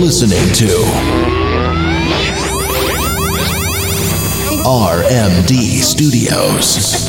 [0.00, 0.64] listening to
[4.64, 7.06] RMD Studios.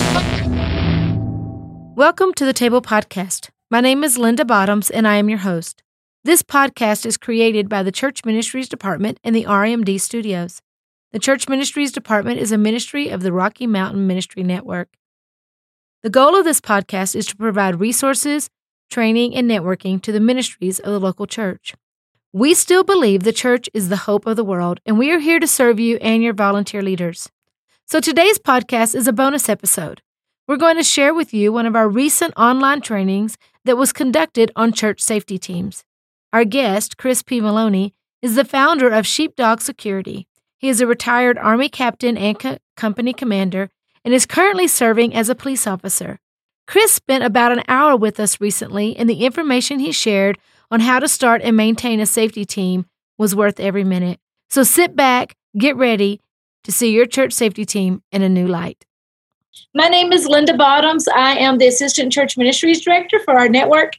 [1.95, 3.49] Welcome to the Table Podcast.
[3.69, 5.83] My name is Linda Bottoms, and I am your host.
[6.25, 10.61] This podcast is created by the Church Ministries Department and the RMD Studios.
[11.13, 14.89] The Church Ministries Department is a ministry of the Rocky Mountain Ministry Network.
[16.03, 18.49] The goal of this podcast is to provide resources,
[18.89, 21.73] training, and networking to the ministries of the local church.
[22.33, 25.37] We still believe the church is the hope of the world, and we are here
[25.37, 27.29] to serve you and your volunteer leaders.
[27.87, 30.01] So today's podcast is a bonus episode.
[30.47, 34.49] We're going to share with you one of our recent online trainings that was conducted
[34.55, 35.83] on church safety teams.
[36.31, 37.41] Our guest, Kris P.
[37.41, 40.25] Moloney, is the founder of Sheepdog Security.
[40.57, 43.69] He is a retired Army captain and co- company commander
[44.05, 46.17] and is currently serving as a police officer.
[46.65, 50.37] Kris spent about an hour with us recently, and the information he shared
[50.71, 52.85] on how to start and maintain a safety team
[53.17, 54.19] was worth every minute.
[54.49, 56.21] So sit back, get ready
[56.63, 58.85] to see your church safety team in a new light.
[59.75, 61.07] My name is Linda Bottoms.
[61.09, 63.93] I am the Assistant Church Ministries Director for our network.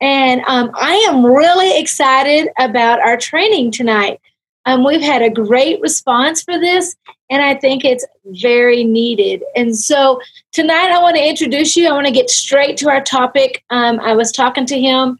[0.00, 4.20] And um, I am really excited about our training tonight.
[4.66, 6.96] Um, we've had a great response for this,
[7.30, 9.42] and I think it's very needed.
[9.56, 10.20] And so
[10.52, 11.88] tonight, I want to introduce you.
[11.88, 13.64] I want to get straight to our topic.
[13.70, 15.18] Um, I was talking to him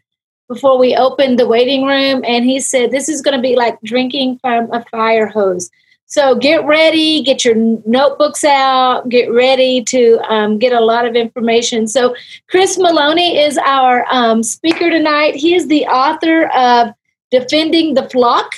[0.53, 3.79] before we opened the waiting room, and he said this is going to be like
[3.83, 5.69] drinking from a fire hose.
[6.07, 11.15] So get ready, get your notebooks out, get ready to um, get a lot of
[11.15, 11.87] information.
[11.87, 12.13] So
[12.49, 15.35] Kris Moloney is our um, speaker tonight.
[15.35, 16.93] He is the author of
[17.31, 18.51] Defending the Flock.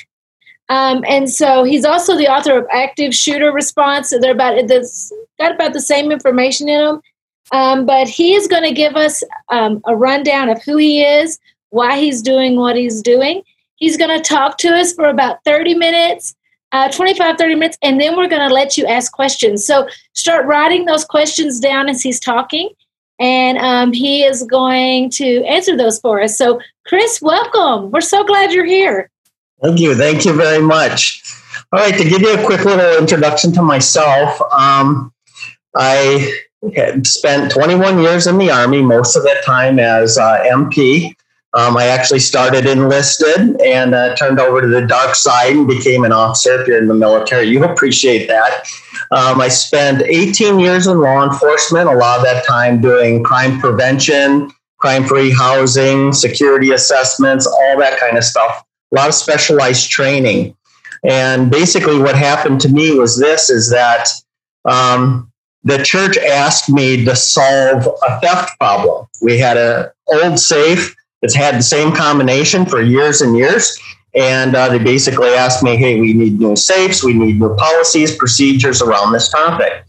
[0.70, 4.10] Um, and so he's also the author of Active Shooter Response.
[4.10, 7.02] So they're about this got about the same information in them.
[7.52, 11.38] Um, but he is going to give us um, a rundown of who he is,
[11.74, 13.44] why he's doing what he's doing.
[13.76, 16.36] He's going to talk to us for about 30 minutes
[16.74, 19.66] uh, 25, 30 minutes, and then we're going to let you ask questions.
[19.66, 22.72] So start writing those questions down as he's talking,
[23.20, 26.36] and um, he is going to answer those for us.
[26.36, 27.92] So, Kris, welcome.
[27.92, 29.10] We're so glad you're here.
[29.62, 29.96] Thank you.
[29.96, 31.22] Thank you very much.
[31.72, 35.14] All right, to give you a quick little introduction to myself, um,
[35.76, 36.40] I
[36.76, 41.16] had spent 21 years in the Army, most of that time as uh, MP.
[41.56, 46.04] Um, I actually started enlisted and uh, turned over to the dark side and became
[46.04, 47.48] an officer if you're in the military.
[47.48, 48.68] You appreciate that.
[49.12, 53.60] Um, I spent 18 years in law enforcement, a lot of that time doing crime
[53.60, 54.50] prevention,
[54.80, 58.66] crime free housing, security assessments, all that kind of stuff.
[58.92, 60.56] A lot of specialized training.
[61.04, 64.08] And basically, what happened to me was this is that
[64.66, 65.32] um,
[65.64, 69.06] the church asked me to solve a theft problem.
[69.22, 73.80] We had an old safe it's had the same combination for years and years.
[74.14, 78.16] And uh, they basically asked me, hey, we need new safes, we need new policies,
[78.16, 79.86] procedures around this topic.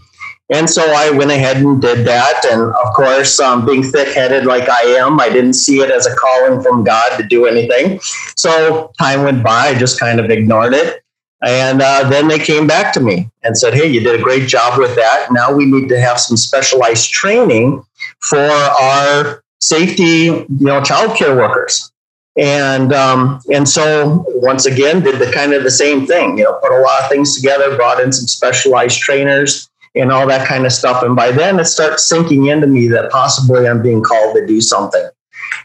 [0.50, 2.44] And so I went ahead and did that.
[2.50, 6.06] And of course, um, being thick headed like I am, I didn't see it as
[6.06, 7.99] a calling from God to do anything.
[8.37, 11.03] So time went by, I just kind of ignored it.
[11.43, 14.49] And uh, then they came back to me and said, hey, you did a great
[14.49, 15.28] job with that.
[15.31, 17.84] Now we need to have some specialized training
[18.21, 21.91] for our safety, you know, childcare workers.
[22.36, 26.58] And um, and so once again did the kind of the same thing, you know,
[26.60, 30.66] put a lot of things together, brought in some specialized trainers and all that kind
[30.66, 31.04] of stuff.
[31.04, 34.60] And by then it starts sinking into me that possibly I'm being called to do
[34.60, 35.08] something.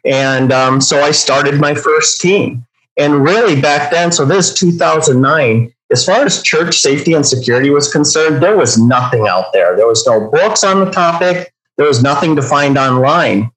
[0.06, 2.66] And um, so I started my first team.
[2.98, 7.92] And really back then, so this 2009, as far as church safety and security was
[7.92, 9.76] concerned, there was nothing out there.
[9.76, 11.52] There was no books on the topic.
[11.78, 13.50] There was nothing to find online.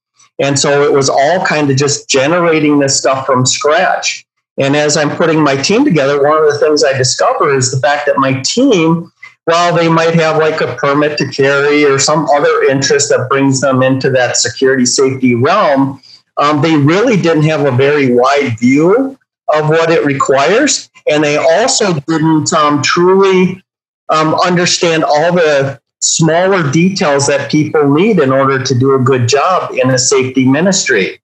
[0.42, 4.26] And so it was all kind of just generating this stuff from scratch.
[4.58, 7.80] And as I'm putting my team together, one of the things I discover is the
[7.80, 9.10] fact that my team,
[9.44, 13.60] while they might have like a permit to carry or some other interest that brings
[13.60, 16.02] them into that security safety realm,
[16.38, 19.16] um, they really didn't have a very wide view
[19.54, 20.90] of what it requires.
[21.08, 23.62] And they also didn't um, truly
[24.08, 29.28] um, understand all the smaller details that people need in order to do a good
[29.28, 31.20] job in a safety ministry.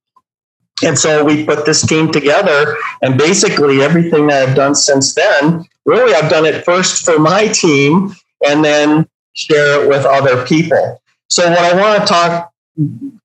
[0.85, 5.65] And so we put this team together, and basically everything that I've done since then,
[5.85, 8.15] really, I've done it first for my team
[8.47, 11.03] and then share it with other people.
[11.29, 12.53] So what I want to talk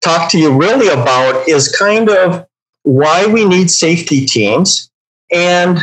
[0.01, 2.45] talk to you really about is kind of
[2.81, 4.89] why we need safety teams
[5.31, 5.79] and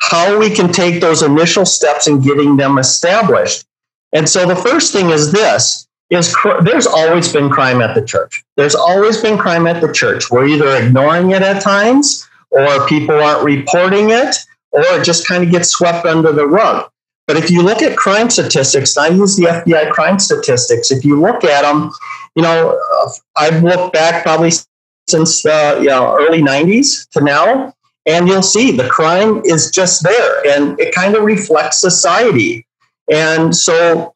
[0.00, 3.64] how we can take those initial steps in getting them established.
[4.12, 8.04] And so the first thing is this is cr- there's always been crime at the
[8.04, 8.44] church.
[8.56, 10.30] There's always been crime at the church.
[10.30, 14.36] We're either ignoring it at times or people aren't reporting it
[14.72, 16.90] or it just kind of gets swept under the rug.
[17.26, 20.90] But if you look at crime statistics, I use the FBI crime statistics.
[20.90, 21.90] If you look at them,
[22.34, 22.78] you know,
[23.36, 24.50] I've looked back probably
[25.08, 27.74] since the you know, early 90s to now,
[28.06, 32.66] and you'll see the crime is just there and it kind of reflects society.
[33.10, 34.14] And so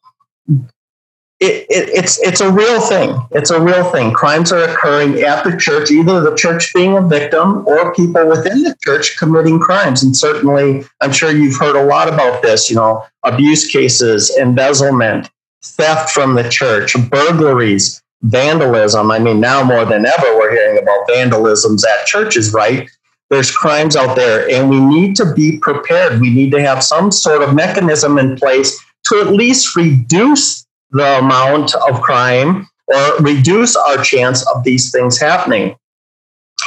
[1.39, 3.15] it, it, it's it's a real thing.
[3.31, 4.11] It's a real thing.
[4.11, 8.63] Crimes are occurring at the church, either the church being a victim or people within
[8.63, 10.01] the church committing crimes.
[10.01, 12.71] And certainly, I'm sure you've heard a lot about this.
[12.71, 15.29] You know, abuse cases, embezzlement,
[15.63, 19.11] theft from the church, burglaries, vandalism.
[19.11, 22.51] I mean, now more than ever, we're hearing about vandalisms at churches.
[22.51, 22.89] Right?
[23.29, 26.21] There's crimes out there, and we need to be prepared.
[26.21, 31.19] We need to have some sort of mechanism in place to at least reduce the
[31.19, 35.75] amount of crime or reduce our chance of these things happening.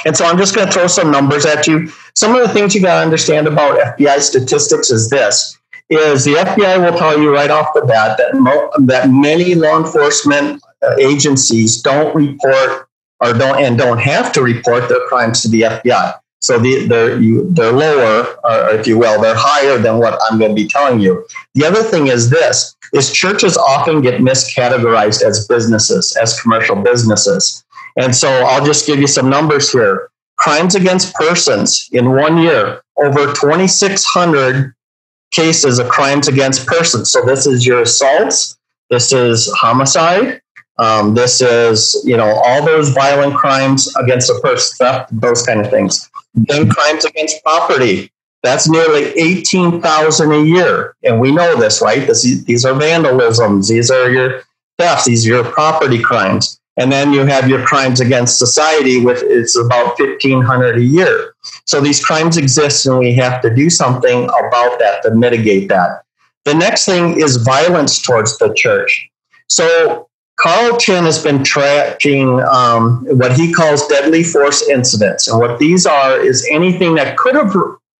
[0.04, 1.90] And so I'm just going to throw some numbers at you.
[2.14, 5.58] Some of the things you got to understand about FBI statistics is this
[5.90, 9.76] is the FBI will tell you right off the bat that mo- that many law
[9.78, 12.88] enforcement uh, agencies don't report
[13.20, 16.14] or don't and don't have to report their crimes to the FBI.
[16.40, 20.38] So the, they're you, they're lower, or if you will, they're higher than what I'm
[20.38, 21.26] going to be telling you.
[21.54, 27.64] The other thing is this: is churches often get miscategorized as businesses, as commercial businesses.
[27.96, 30.10] And so I'll just give you some numbers here.
[30.36, 34.74] Crimes against persons in one year, over 2,600
[35.32, 37.10] cases of crimes against persons.
[37.10, 38.56] So this is your assaults,
[38.88, 40.40] this is homicide,
[40.80, 45.60] um, this is you know all those violent crimes against a person, theft, those kind
[45.60, 46.09] of things.
[46.34, 48.12] Then crimes against property,
[48.42, 50.96] that's nearly 18,000 a year.
[51.02, 52.06] And we know this, right?
[52.06, 53.68] This, these are vandalisms.
[53.68, 54.42] These are your
[54.78, 55.04] thefts.
[55.04, 56.60] These are your property crimes.
[56.76, 61.34] And then you have your crimes against society, which is about 1,500 a year.
[61.66, 66.04] So these crimes exist and we have to do something about that to mitigate that.
[66.46, 69.10] The next thing is violence towards the church.
[69.48, 70.08] So
[70.40, 75.28] Carl Chinn has been tracking um, what he calls deadly force incidents.
[75.28, 77.54] And what these are is anything that could have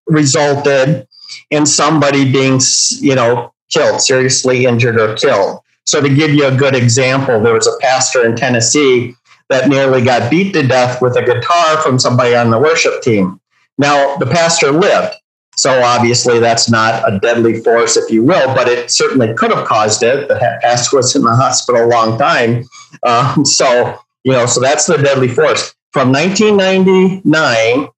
[0.07, 1.07] resulted
[1.51, 2.61] in somebody being,
[3.01, 5.61] you know, killed, seriously injured or killed.
[5.85, 9.15] So to give you a good example, there was a pastor in Tennessee
[9.51, 13.41] that nearly got beat to death with a guitar from somebody on the worship team.
[13.77, 15.15] Now, the pastor lived.
[15.61, 19.67] So obviously, that's not a deadly force, if you will, but it certainly could have
[19.67, 20.27] caused it.
[20.27, 22.65] The pastor was in the hospital a long time.
[23.03, 25.75] Um, so, you know, so that's the deadly force.
[25.93, 27.89] From 1999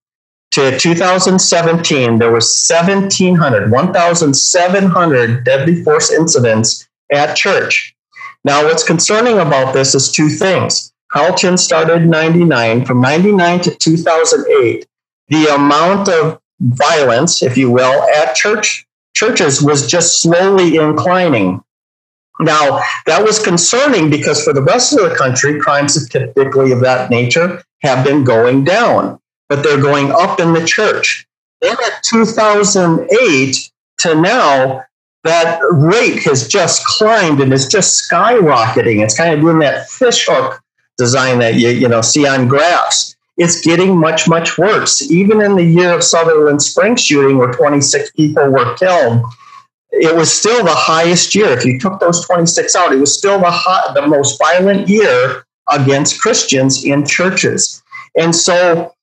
[0.50, 7.94] to 2017, there was 1,700, 1,700 deadly force incidents at church.
[8.42, 10.92] Now, what's concerning about this is two things.
[11.12, 12.86] Carl Chinn started in 99.
[12.86, 14.84] From 99 to 2008,
[15.28, 21.62] the amount of violence, if you will, at church churches was just slowly inclining.
[22.40, 27.10] Now, that was concerning because for the rest of the country, crimes typically of that
[27.10, 29.20] nature have been going down
[29.52, 31.26] but they're going up in the church.
[31.60, 34.82] Then at 2008 to now,
[35.24, 39.04] that rate has just climbed and is just skyrocketing.
[39.04, 40.62] It's kind of doing that fishhook
[40.96, 43.14] design that you, you know see on graphs.
[43.36, 45.10] It's getting much, much worse.
[45.10, 49.22] Even in the year of Sutherland Springs shooting, where 26 people were killed,
[49.90, 51.48] it was still the highest year.
[51.48, 56.20] If you took those 26 out, it was still the the most violent year against
[56.20, 57.82] Christians in churches.
[58.16, 58.94] And so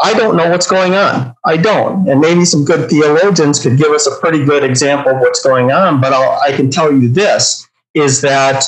[0.00, 1.34] I don't know what's going on.
[1.44, 2.08] I don't.
[2.08, 5.72] And maybe some good theologians could give us a pretty good example of what's going
[5.72, 6.00] on.
[6.00, 8.64] But I'll, i can tell you this is that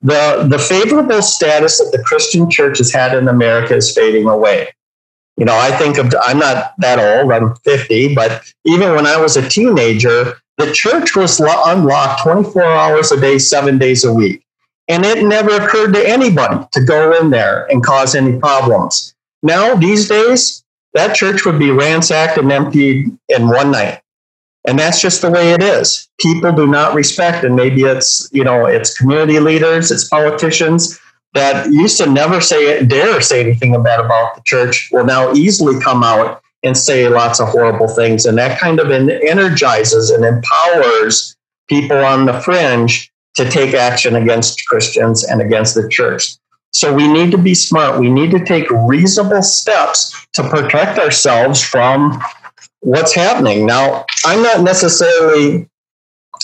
[0.00, 4.68] the, the favorable status that the Christian church has had in America is fading away.
[5.36, 9.16] You know, I think of, I'm not that old, I'm 50, but even when I
[9.20, 14.44] was a teenager, the church was unlocked 24 hours a day, seven days a week.
[14.88, 19.14] And it never occurred to anybody to go in there and cause any problems.
[19.42, 20.64] Now, these days,
[20.94, 24.00] that church would be ransacked and emptied in one night.
[24.68, 26.08] And that's just the way it is.
[26.20, 31.00] People do not respect, and maybe it's, you know, it's community leaders, it's politicians
[31.32, 35.80] that used to never say dare say anything bad about the church will now easily
[35.80, 38.26] come out and say lots of horrible things.
[38.26, 41.34] And that kind of energizes and empowers
[41.68, 46.36] people on the fringe to take action against Christians and against the church.
[46.72, 47.98] So we need to be smart.
[47.98, 52.22] We need to take reasonable steps to protect ourselves from
[52.80, 53.66] what's happening.
[53.66, 55.68] Now, I'm not necessarily,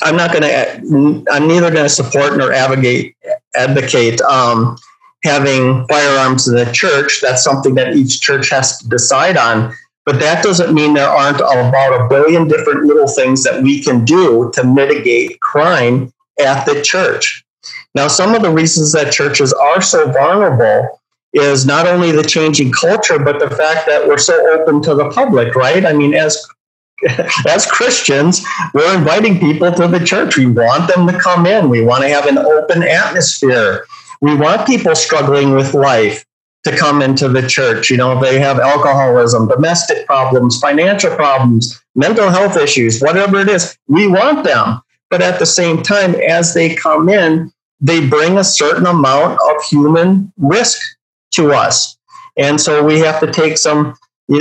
[0.02, 3.16] I'm not going to, I'm neither going to support nor advocate,
[3.54, 4.76] advocate um,
[5.22, 7.20] having firearms in the church.
[7.22, 9.72] That's something that each church has to decide on.
[10.04, 14.04] But that doesn't mean there aren't about a billion different little things that we can
[14.04, 16.12] do to mitigate crime
[16.44, 17.42] at the church.
[17.94, 21.00] Now, some of the reasons that churches are so vulnerable
[21.34, 25.10] is not only the changing culture, but the fact that we're so open to the
[25.10, 25.84] public, right?
[25.84, 26.46] I mean, as
[27.48, 30.36] as Christians, we're inviting people to the church.
[30.36, 31.68] We want them to come in.
[31.68, 33.84] We want to have an open atmosphere.
[34.20, 36.24] We want people struggling with life
[36.64, 37.90] to come into the church.
[37.90, 43.76] You know, they have alcoholism, domestic problems, financial problems, mental health issues, whatever it is.
[43.86, 44.80] We want them.
[45.10, 49.62] But at the same time, as they come in, they bring a certain amount of
[49.64, 50.80] human risk
[51.34, 51.96] to us.
[52.36, 53.94] And so we have to take some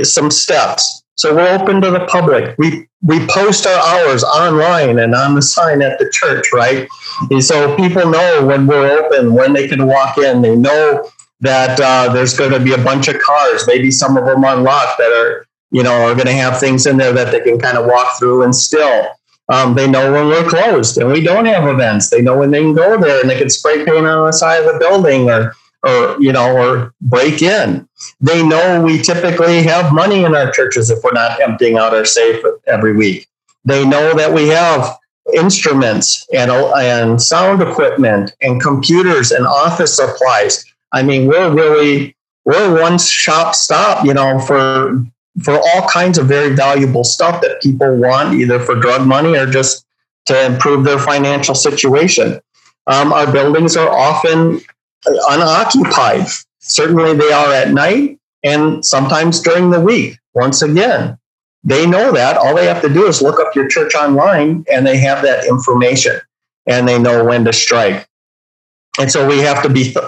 [0.04, 1.04] some steps.
[1.16, 2.56] So we're open to the public.
[2.58, 6.88] We we post our hours online and on the sign at the church, right?
[7.30, 10.42] And so people know when we're open, when they can walk in.
[10.42, 11.10] They know
[11.42, 14.98] that uh, there's going to be a bunch of cars, maybe some of them unlocked
[14.98, 17.78] that are you know are going to have things in there that they can kind
[17.78, 19.08] of walk through and still.
[19.50, 22.10] Um, they know when we're closed and we don't have events.
[22.10, 24.64] They know when they can go there and they can spray paint on the side
[24.64, 27.88] of the building or or you know or break in.
[28.22, 32.06] They know we typically have money in our churches if we're not emptying out our
[32.06, 33.28] safe every week.
[33.66, 34.98] They know that we have
[35.34, 40.66] instruments and, and sound equipment and computers and office supplies.
[40.92, 45.04] I mean we're really we're one shop stop you know for
[45.42, 49.48] for all kinds of very valuable stuff that people want either for drug money or
[49.50, 49.86] just
[50.26, 52.40] to improve their financial situation.
[52.88, 54.62] Um, our buildings are often
[55.06, 56.28] unoccupied.
[56.60, 60.18] Certainly they are at night and sometimes during the week.
[60.34, 61.18] Once again,
[61.64, 62.38] they know that.
[62.38, 65.46] All they have to do is look up your church online and they have that
[65.46, 66.20] information
[66.68, 68.08] and they know when to strike.
[69.00, 70.06] And so we have to be th-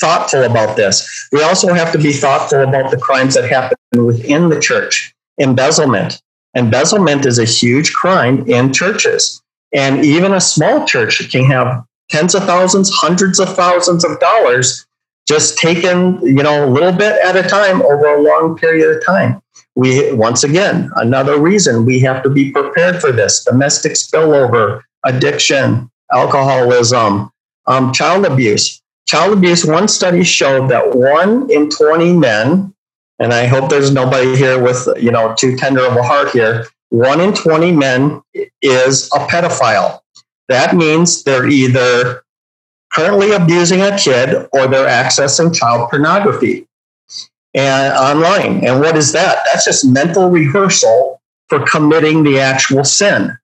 [0.00, 1.28] thoughtful about this.
[1.32, 5.14] We also have to be thoughtful about the crimes that happen within the church.
[5.38, 6.22] Embezzlement.
[6.56, 9.42] Embezzlement is a huge crime in churches.
[9.72, 14.86] And even a small church can have tens of thousands, hundreds of thousands of dollars
[15.28, 19.04] just taken, you know, a little bit at a time over a long period of
[19.04, 19.40] time.
[19.76, 25.88] We, once again, another reason we have to be prepared for this domestic spillover, addiction,
[26.12, 27.30] alcoholism,
[27.66, 28.82] um, child abuse.
[29.06, 32.74] Child abuse, one study showed that one in 20 men,
[33.20, 36.66] and I hope there's nobody here with, you know, too tender of a heart here,
[36.88, 38.20] one in 20 men
[38.62, 40.00] is a pedophile.
[40.50, 42.24] That means they're either
[42.92, 46.66] currently abusing a kid or they're accessing child pornography
[47.54, 48.66] and online.
[48.66, 49.44] And what is that?
[49.46, 53.38] That's just mental rehearsal for committing the actual sin.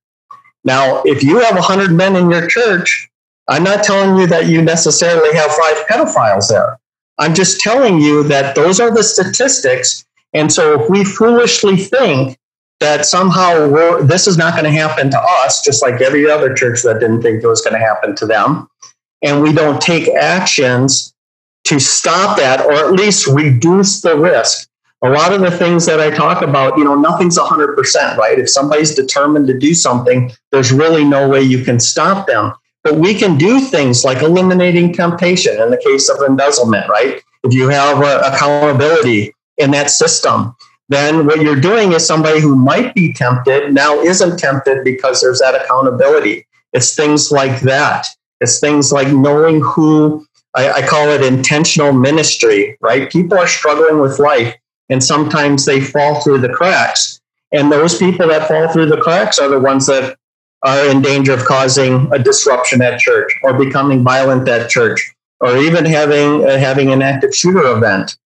[0.65, 3.09] Now, if you have 100 men in your church,
[3.47, 6.77] I'm not telling you that you necessarily have five pedophiles there.
[7.19, 10.05] I'm just telling you that those are the statistics.
[10.33, 12.37] And so if we foolishly think
[12.81, 16.83] that somehow this is not going to happen to us, just like every other church
[16.83, 18.69] that didn't think it was going to happen to them.
[19.23, 21.15] And we don't take actions
[21.65, 24.69] to stop that or at least reduce the risk.
[25.03, 28.39] A lot of the things that I talk about, you know, nothing's 100%, right?
[28.39, 32.53] If somebody's determined to do something, there's really no way you can stop them.
[32.83, 37.21] But we can do things like eliminating temptation in the case of embezzlement, right?
[37.43, 40.55] If you have accountability in that system,
[40.89, 45.41] then what you're doing is somebody who might be tempted now isn't tempted because there's
[45.41, 46.47] that accountability.
[46.73, 48.07] It's things like that.
[48.41, 53.11] It's things like knowing who I, I call it intentional ministry, right?
[53.11, 54.55] People are struggling with life
[54.89, 57.21] and sometimes they fall through the cracks.
[57.53, 60.17] And those people that fall through the cracks are the ones that
[60.63, 65.57] are in danger of causing a disruption at church or becoming violent at church or
[65.59, 68.17] even having uh, having an active shooter event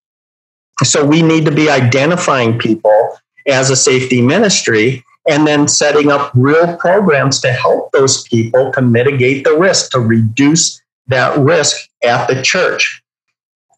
[0.83, 6.31] so we need to be identifying people as a safety ministry and then setting up
[6.35, 12.27] real programs to help those people to mitigate the risk, to reduce that risk at
[12.27, 13.03] the church.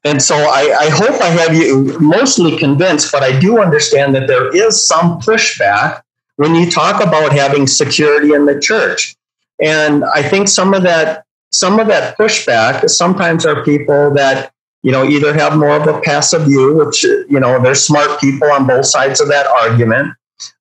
[0.05, 4.27] And so I, I, hope I have you mostly convinced, but I do understand that
[4.27, 6.03] there is some pushback
[6.37, 9.15] when you talk about having security in the church.
[9.63, 14.52] And I think some of that some of that pushback sometimes are people that
[14.83, 18.51] you know, either have more of a passive view, which, you know, there's smart people
[18.51, 20.15] on both sides of that argument.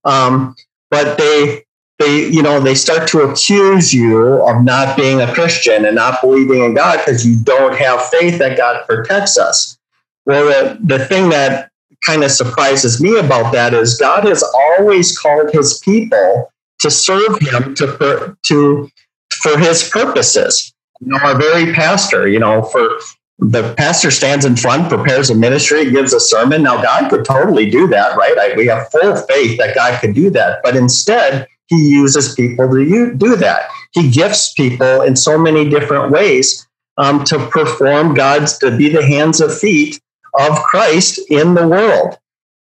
[0.05, 0.55] Um,
[0.91, 1.63] but they,
[1.97, 6.21] they, you know, they start to accuse you of not being a Christian and not
[6.21, 9.77] believing in God because you don't have faith that God protects us.
[10.25, 11.71] Well, the, the thing that
[12.05, 17.39] kind of surprises me about that is God has always called his people to serve
[17.39, 18.89] him to, for, to,
[19.31, 20.73] for his purposes.
[20.99, 22.87] You know, our very pastor, you know, for
[23.41, 26.62] the pastor stands in front, prepares a ministry, gives a sermon.
[26.62, 28.38] Now, God could totally do that, right?
[28.38, 30.60] I, we have full faith that God could do that.
[30.63, 33.69] But instead, he uses people to do that.
[33.93, 36.67] He gifts people in so many different ways
[36.98, 40.00] um, to perform God's, to be the hands and feet
[40.39, 42.19] of Christ in the world.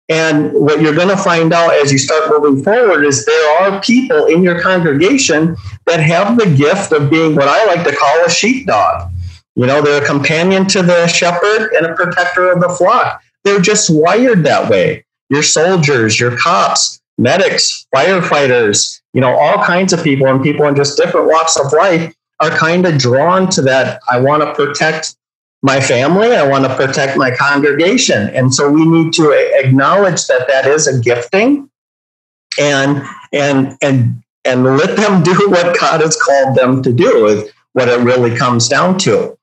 [0.09, 3.81] And what you're going to find out as you start moving forward is there are
[3.81, 8.25] people in your congregation that have the gift of being what I like to call
[8.25, 9.11] a sheepdog.
[9.55, 13.21] You know, they're a companion to the shepherd and a protector of the flock.
[13.43, 15.05] They're just wired that way.
[15.29, 20.75] Your soldiers, your cops, medics, firefighters, you know, all kinds of people and people in
[20.75, 24.01] just different walks of life are kind of drawn to that.
[24.09, 25.15] I want to protect
[25.61, 26.35] my family.
[26.35, 28.29] I want to protect my congregation.
[28.29, 31.69] And so we need to acknowledge that that is a gifting
[32.59, 37.51] and, and, and, and let them do what God has called them to do is
[37.73, 39.37] what it really comes down to.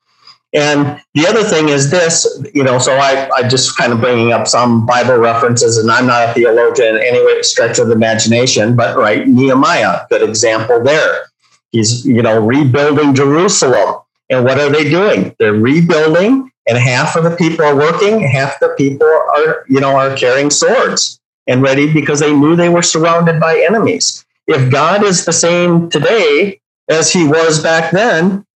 [0.54, 4.32] And the other thing is this, you know, so I, I just kind of bringing
[4.32, 8.74] up some Bible references, and I'm not a theologian in any stretch of the imagination,
[8.74, 11.26] but right, Nehemiah, good example there.
[11.70, 13.96] He's, you know, rebuilding Jerusalem.
[14.30, 15.34] And what are they doing?
[15.38, 19.96] They're rebuilding, and half of the people are working, half the people are, you know,
[19.96, 24.24] are carrying swords and ready because they knew they were surrounded by enemies.
[24.46, 28.46] If God is the same today as he was back then,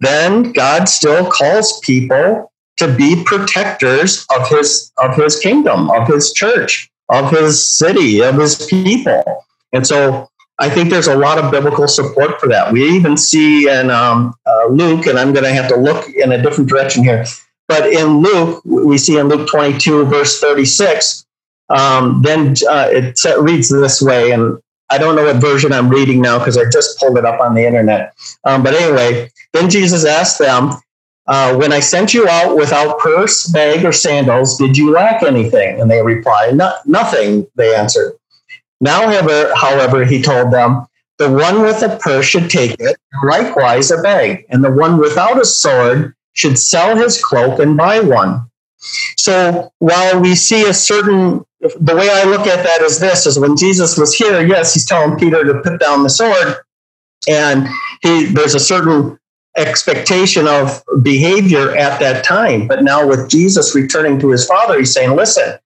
[0.00, 6.32] then God still calls people to be protectors of his of his kingdom, of his
[6.32, 9.44] church, of his city, of his people.
[9.72, 10.28] And so
[10.58, 12.72] I think there's a lot of biblical support for that.
[12.72, 16.32] We even see in um, uh, Luke, and I'm going to have to look in
[16.32, 17.24] a different direction here,
[17.68, 21.24] but in Luke, we see in Luke 22, verse 36,
[21.70, 24.58] um, then uh, it reads this way, and
[24.90, 27.54] I don't know what version I'm reading now because I just pulled it up on
[27.54, 28.14] the internet.
[28.44, 30.72] Um, but anyway, then Jesus asked them,
[31.26, 35.80] uh, When I sent you out without purse, bag, or sandals, did you lack anything?
[35.80, 38.14] And they replied, no, Nothing, they answered.
[38.80, 40.86] Now, however, however, he told them,
[41.18, 45.40] The one with a purse should take it, likewise a bag, and the one without
[45.40, 48.50] a sword should sell his cloak and buy one.
[49.16, 53.38] So while we see a certain the way I look at that is this is
[53.38, 56.56] when Jesus was here, yes, he's telling Peter to put down the sword.
[57.28, 57.68] And
[58.02, 59.18] he there's a certain
[59.56, 62.66] expectation of behavior at that time.
[62.66, 65.58] But now with Jesus returning to his father, he's saying, listen,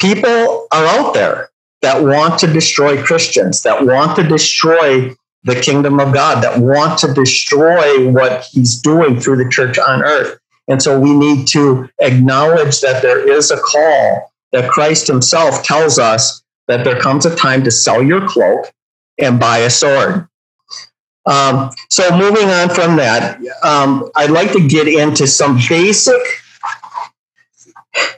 [0.00, 1.50] people are out there
[1.82, 6.98] that want to destroy Christians, that want to destroy the kingdom of God, that want
[6.98, 10.38] to destroy what he's doing through the church on earth.
[10.68, 15.98] And so we need to acknowledge that there is a call that Christ himself tells
[15.98, 18.72] us that there comes a time to sell your cloak
[19.18, 20.28] and buy a sword.
[21.26, 26.20] Um, so, moving on from that, um, I'd like to get into some basic,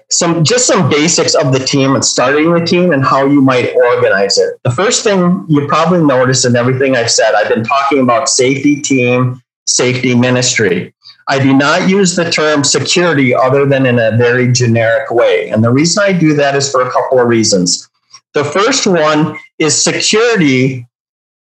[0.08, 3.74] some just some basics of the team and starting the team and how you might
[3.74, 4.54] organize it.
[4.62, 8.80] The first thing you probably notice in everything I've said, I've been talking about safety
[8.80, 10.94] team, safety ministry.
[11.28, 15.50] I do not use the term security other than in a very generic way.
[15.50, 17.88] And the reason I do that is for a couple of reasons.
[18.34, 20.86] The first one is security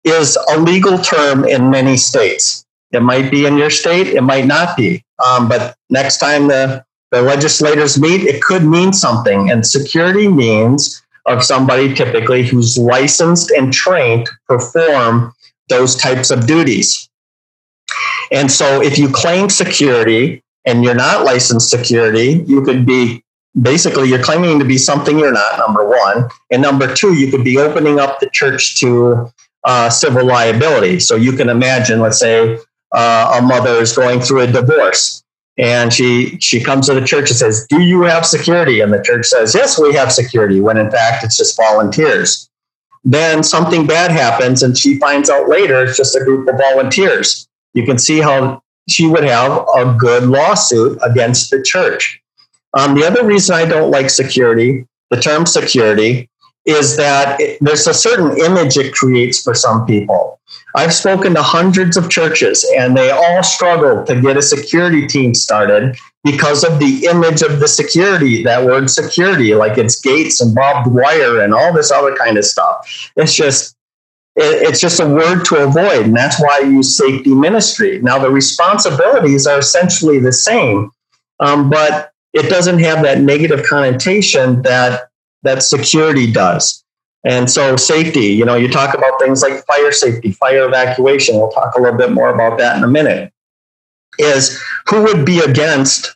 [0.04, 2.66] is a legal term in many states.
[2.92, 5.04] It might be in your state, it might not be.
[5.26, 9.50] Um, but next time the, the legislators meet, it could mean something.
[9.50, 15.34] And security means of somebody typically who's licensed and trained to perform
[15.70, 17.10] those types of duties.
[18.32, 23.24] And so if you claim security and you're not licensed security, you could be
[23.62, 26.30] basically you're claiming to be something you're not, number one.
[26.50, 29.30] And number two, you could be opening up the church to
[29.66, 31.00] uh, civil liability.
[31.00, 32.58] So you can imagine, let's say
[32.94, 35.22] uh, a mother is going through a divorce
[35.58, 39.02] and she she comes to the church and says, "Do you have security?" And the
[39.02, 42.50] church says, "Yes, we have security." When in fact it's just volunteers.
[43.04, 47.48] Then something bad happens, and she finds out later it's just a group of volunteers
[47.74, 52.22] you can see how she would have a good lawsuit against the church.
[52.78, 56.30] Um, the other reason I don't like security, the term security,
[56.66, 60.40] is that it, there's a certain image it creates for some people.
[60.76, 65.34] I've spoken to hundreds of churches and they all struggle to get a security team
[65.34, 70.54] started because of the image of the security, that word security, like it's gates and
[70.54, 73.12] barbed wire and all this other kind of stuff.
[73.16, 73.76] It's just
[74.42, 76.06] it's just a word to avoid.
[76.06, 78.02] And that's why I use safety ministry.
[78.02, 80.92] Now, the responsibilities are essentially the same,
[81.40, 85.10] um, but it doesn't have that negative connotation that,
[85.44, 86.84] that security does.
[87.24, 91.36] And so, safety, you know, you talk about things like fire safety, fire evacuation.
[91.36, 93.32] We'll talk a little bit more about that in a minute.
[94.18, 96.16] is who would be against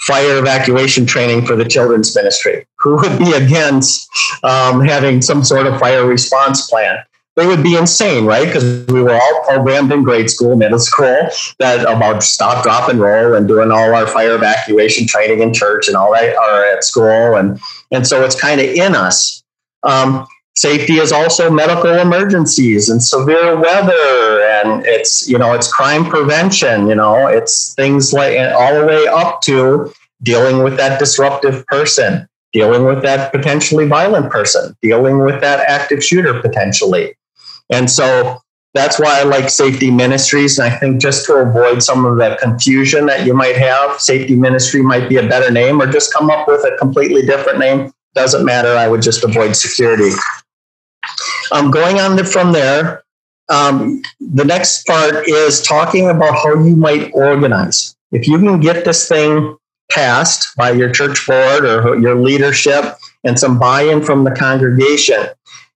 [0.00, 2.66] fire evacuation training for the children's ministry?
[2.80, 4.08] Who would be against
[4.42, 6.98] um, having some sort of fire response plan?
[7.34, 8.46] They would be insane, right?
[8.46, 13.00] Because we were all programmed in grade school, middle school, that about stop, drop, and
[13.00, 16.84] roll, and doing all our fire evacuation training in church and all that, are at
[16.84, 17.58] school, and
[17.90, 19.42] and so it's kind of in us.
[19.82, 26.04] Um, safety is also medical emergencies and severe weather and it's you know it's crime
[26.04, 29.90] prevention you know it's things like all the way up to
[30.22, 36.04] dealing with that disruptive person dealing with that potentially violent person dealing with that active
[36.04, 37.14] shooter potentially
[37.72, 38.38] and so
[38.74, 40.58] that's why I like safety ministries.
[40.58, 44.34] And I think just to avoid some of the confusion that you might have, safety
[44.34, 47.92] ministry might be a better name, or just come up with a completely different name.
[48.14, 48.76] Doesn't matter.
[48.76, 50.10] I would just avoid security.
[51.50, 53.04] Um, going on from there,
[53.48, 57.94] um, the next part is talking about how you might organize.
[58.10, 59.56] If you can get this thing
[59.90, 65.26] passed by your church board or your leadership and some buy in from the congregation,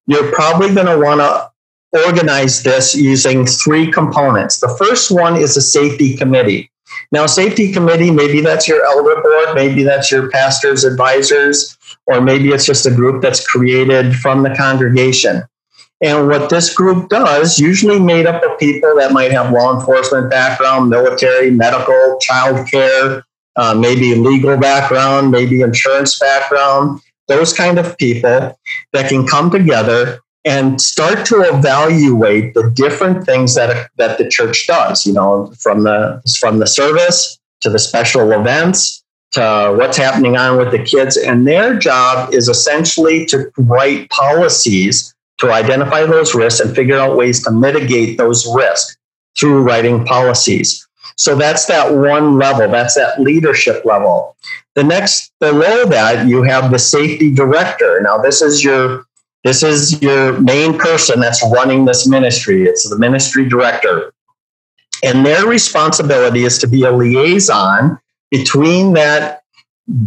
[0.06, 1.50] you're probably going to want to
[1.92, 4.60] organize this using three components.
[4.60, 6.70] The first one is a safety committee.
[7.12, 12.50] Now, safety committee, maybe that's your elder board, maybe that's your pastor's advisors, or maybe
[12.50, 15.42] it's just a group that's created from the congregation.
[16.02, 20.30] And what this group does, usually made up of people that might have law enforcement
[20.30, 23.22] background, military, medical, childcare,
[23.56, 28.58] uh, maybe legal background, maybe insurance background, those kind of people
[28.92, 34.66] that can come together and start to evaluate the different things that that the church
[34.66, 35.04] does.
[35.04, 40.56] You know, from the from the service to the special events to what's happening on
[40.56, 46.60] with the kids, and their job is essentially to write policies to identify those risks
[46.60, 48.96] and figure out ways to mitigate those risks
[49.38, 50.86] through writing policies.
[51.18, 54.36] So that's that one level, that's that leadership level.
[54.74, 58.00] The next below that, you have the safety director.
[58.02, 59.04] Now, this is your
[59.46, 62.64] this is your main person that's running this ministry.
[62.64, 64.12] It's the ministry director.
[65.04, 67.98] And their responsibility is to be a liaison
[68.30, 69.42] between that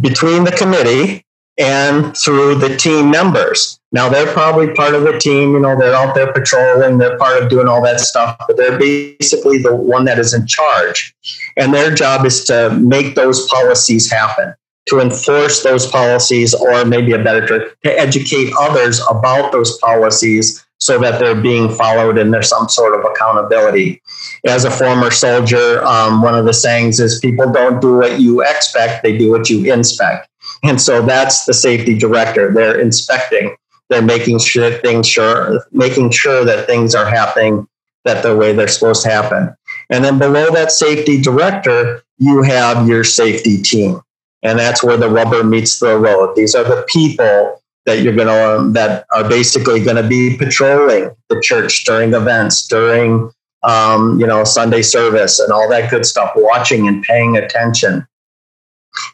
[0.00, 1.24] between the committee
[1.58, 3.80] and through the team members.
[3.92, 7.42] Now they're probably part of the team, you know, they're out there patrolling, they're part
[7.42, 11.14] of doing all that stuff, but they're basically the one that is in charge.
[11.56, 14.54] And their job is to make those policies happen,
[14.88, 20.64] to enforce those policies, or maybe a better term, to educate others about those policies
[20.78, 24.00] so that they're being followed and there's some sort of accountability.
[24.46, 28.42] As a former soldier, um, one of the sayings is people don't do what you
[28.42, 30.28] expect, they do what you inspect.
[30.62, 32.52] And so that's the safety director.
[32.52, 33.56] They're inspecting.
[33.88, 37.66] They're making sure things sure making sure that things are happening
[38.04, 39.54] that the way they're supposed to happen.
[39.90, 44.00] And then below that safety director, you have your safety team.
[44.42, 46.34] And that's where the rubber meets the road.
[46.34, 51.10] These are the people that you're going to that are basically going to be patrolling
[51.28, 53.30] the church during events, during
[53.62, 58.06] um, you know Sunday service, and all that good stuff, watching and paying attention.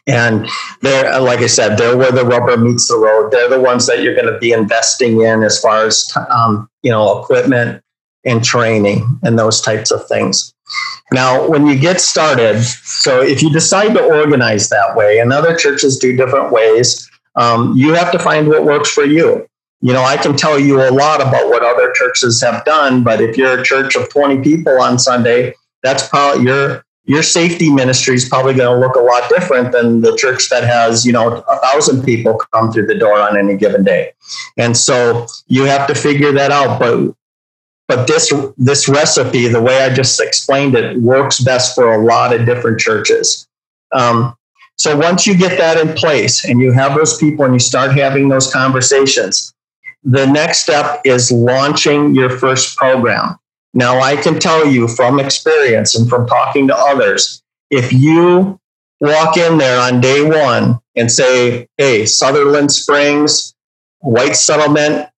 [0.07, 0.47] And
[0.81, 3.31] they're, like I said, they're where the rubber meets the road.
[3.31, 6.89] They're the ones that you're going to be investing in as far as, um, you
[6.89, 7.83] know, equipment
[8.25, 10.53] and training and those types of things.
[11.11, 15.55] Now, when you get started, so if you decide to organize that way, and other
[15.55, 19.47] churches do different ways, um, you have to find what works for you.
[19.79, 23.21] You know, I can tell you a lot about what other churches have done, but
[23.21, 25.53] if you're a church of 20 people on Sunday,
[25.83, 30.01] that's probably your your safety ministry is probably going to look a lot different than
[30.01, 33.55] the church that has you know a thousand people come through the door on any
[33.55, 34.11] given day
[34.57, 37.15] and so you have to figure that out but
[37.87, 42.33] but this this recipe the way i just explained it works best for a lot
[42.33, 43.47] of different churches.
[43.93, 44.35] Um,
[44.75, 47.97] so once you get that in place and you have those people and you start
[47.97, 49.53] having those conversations
[50.03, 53.37] the next step is launching your first program.
[53.73, 58.57] Now, I can tell you from experience and from talking to others, if you
[59.01, 63.53] walk in there on day one and say, hey, Sutherland Springs,
[63.99, 65.09] White Settlement,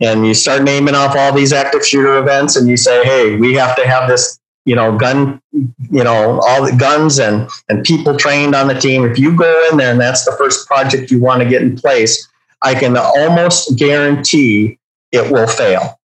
[0.00, 3.54] and you start naming off all these active shooter events and you say, hey, we
[3.54, 8.16] have to have this, you know, gun, you know, all the guns and, and people
[8.16, 9.04] trained on the team.
[9.04, 11.76] If you go in there and that's the first project you want to get in
[11.76, 12.28] place,
[12.62, 14.78] I can almost guarantee
[15.12, 15.98] it will fail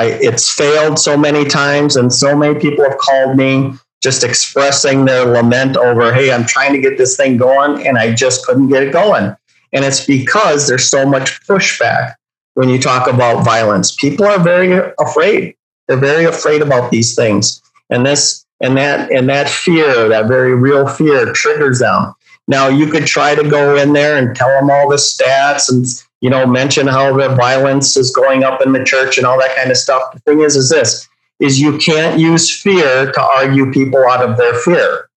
[0.00, 5.04] I, it's failed so many times, and so many people have called me just expressing
[5.04, 8.68] their lament over, hey, I'm trying to get this thing going, and I just couldn't
[8.68, 9.36] get it going.
[9.74, 12.14] And it's because there's so much pushback
[12.54, 13.94] when you talk about violence.
[13.94, 15.56] People are very afraid.
[15.88, 17.60] They're very afraid about these things.
[17.90, 22.14] And this and that and that fear, that very real fear, triggers them.
[22.46, 25.86] Now you could try to go in there and tell them all the stats and
[26.20, 29.56] you know mention how the violence is going up in the church and all that
[29.56, 30.12] kind of stuff.
[30.12, 31.08] The thing is, is this
[31.40, 35.08] is you can't use fear to argue people out of their fear.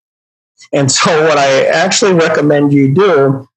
[0.72, 3.48] And so what I actually recommend you do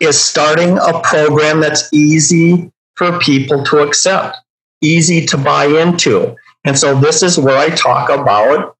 [0.00, 2.71] is starting a program that's easy
[3.02, 4.36] for people to accept,
[4.80, 6.36] easy to buy into.
[6.64, 8.76] And so this is where I talk about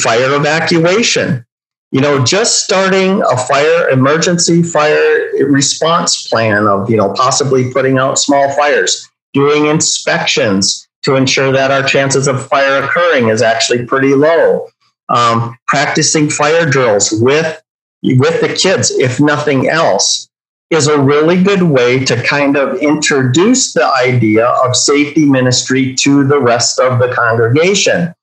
[0.00, 1.46] fire evacuation.
[1.92, 7.98] You know, just starting a fire emergency fire response plan of, you know, possibly putting
[7.98, 13.84] out small fires, doing inspections to ensure that our chances of fire occurring is actually
[13.84, 14.66] pretty low.
[15.08, 17.62] Um, practicing fire drills with
[18.02, 20.28] with the kids, if nothing else,
[20.72, 26.24] is a really good way to kind of introduce the idea of safety ministry to
[26.26, 28.14] the rest of the congregation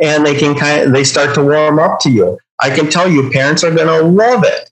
[0.00, 2.38] and they can kind of they start to warm up to you.
[2.60, 4.70] I can tell you, parents are going to love it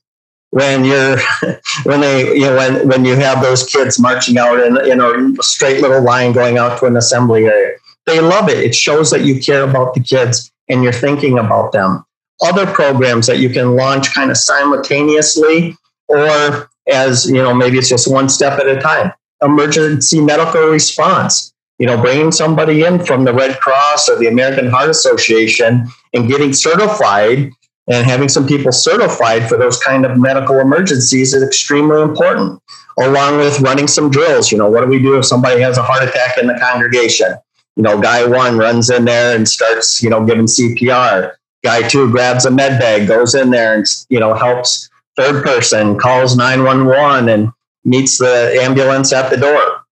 [0.51, 1.17] when you're
[1.83, 5.43] when they you know when when you have those kids marching out in in a
[5.43, 7.77] straight little line going out to an assembly area.
[8.05, 8.59] They love it.
[8.59, 12.05] It shows that you care about the kids and you're thinking about them.
[12.41, 15.75] Other programs that you can launch kind of simultaneously
[16.07, 21.53] or as you know maybe it's just one step at a time emergency medical response
[21.77, 26.29] you know, bringing somebody in from the Red Cross or the American Heart Association and
[26.29, 27.51] getting certified
[27.87, 32.59] and having some people certified for those kind of medical emergencies is extremely important,
[32.99, 34.51] along with running some drills.
[34.51, 37.35] You know, what do we do if somebody has a heart attack in the congregation?
[37.75, 41.33] You know, guy one runs in there and starts, you know, giving CPR.
[41.63, 45.97] Guy two grabs a med bag, goes in there and, you know, helps third person,
[45.97, 47.51] calls 911 and
[47.83, 49.85] meets the ambulance at the door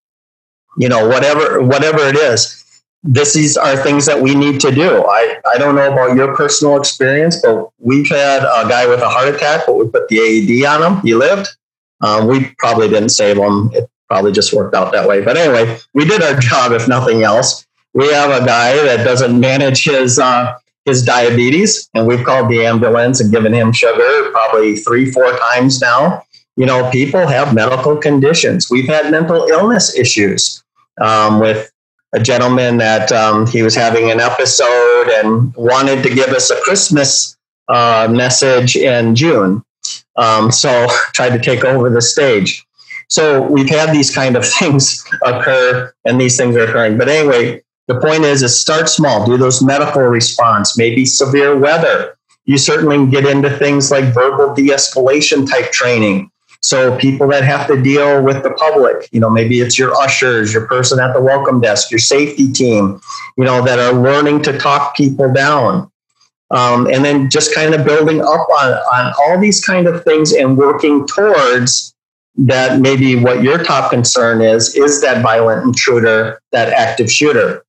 [0.77, 2.59] you know, whatever whatever it is.
[3.03, 5.03] This is are things that we need to do.
[5.05, 9.09] I, I don't know about your personal experience, but we've had a guy with a
[9.09, 11.01] heart attack, but we put the AED on him.
[11.01, 11.49] He lived.
[11.99, 13.71] Um, we probably didn't save him.
[13.73, 15.21] It probably just worked out that way.
[15.21, 17.67] But anyway, we did our job, if nothing else.
[17.93, 22.65] We have a guy that doesn't manage his uh, his diabetes, and we've called the
[22.65, 26.23] ambulance and given him sugar probably three, four times now.
[26.55, 28.69] You know, people have medical conditions.
[28.69, 30.63] We've had mental illness issues
[31.01, 31.71] um, with
[32.13, 36.61] a gentleman that um, he was having an episode and wanted to give us a
[36.61, 37.37] Christmas
[37.69, 39.63] uh, message in June.
[40.15, 42.63] Um, so tried to take over the stage.
[43.09, 46.97] So we've had these kind of things occur, and these things are occurring.
[46.97, 49.25] But anyway, the point is, is start small.
[49.25, 52.17] Do those medical response, maybe severe weather.
[52.45, 56.29] You certainly can get into things like verbal de-escalation type training.
[56.61, 60.53] So people that have to deal with the public, you know, maybe it's your ushers,
[60.53, 63.01] your person at the welcome desk, your safety team,
[63.37, 65.91] you know, that are learning to talk people down.
[66.51, 70.31] Um, and then just kind of building up on, on all these kind of things
[70.33, 71.93] and working towards
[72.35, 77.63] that maybe what your top concern is is that violent intruder that active shooter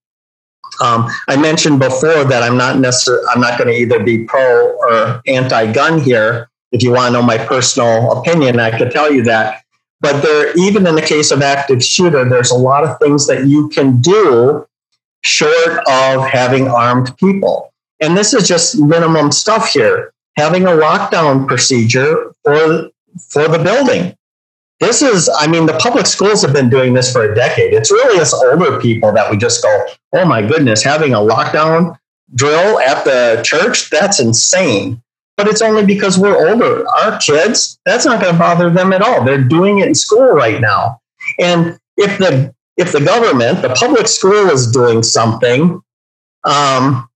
[0.80, 4.72] um, i mentioned before that i'm not necessarily i'm not going to either be pro
[4.76, 9.22] or anti-gun here if you want to know my personal opinion, I could tell you
[9.22, 9.62] that.
[10.00, 13.46] But there, even in the case of active shooter, there's a lot of things that
[13.46, 14.66] you can do
[15.22, 17.72] short of having armed people.
[18.00, 20.12] And this is just minimum stuff here.
[20.36, 24.16] Having a lockdown procedure for, for the building.
[24.86, 27.72] This is, I mean, the public schools have been doing this for a decade.
[27.72, 31.96] It's really us older people that we just go, oh my goodness, having a lockdown
[32.34, 35.02] drill at the church, that's insane
[35.36, 36.88] but it's only because we're older.
[36.88, 39.24] Our kids, that's not going to bother them at all.
[39.24, 41.00] They're doing it in school right now.
[41.38, 45.80] And if the if the government, the public school is doing something,
[46.44, 47.08] um,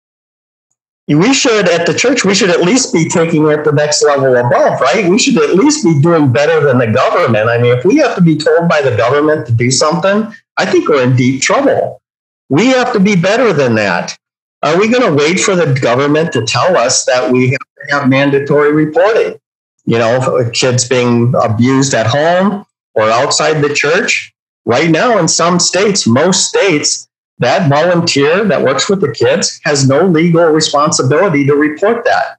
[1.08, 4.36] we should at the church we should at least be taking it the next level
[4.36, 5.08] above, right?
[5.08, 7.48] We should at least be doing better than the government.
[7.48, 10.66] I mean, if we have to be told by the government to do something, I
[10.66, 12.02] think we're in deep trouble.
[12.50, 14.18] We have to be better than that.
[14.62, 17.58] Are we going to wait for the government to tell us that we have
[17.90, 19.38] have mandatory reporting?
[19.84, 24.34] You know, kids being abused at home or outside the church.
[24.64, 27.07] Right now, in some states, most states,
[27.38, 32.38] that volunteer that works with the kids has no legal responsibility to report that.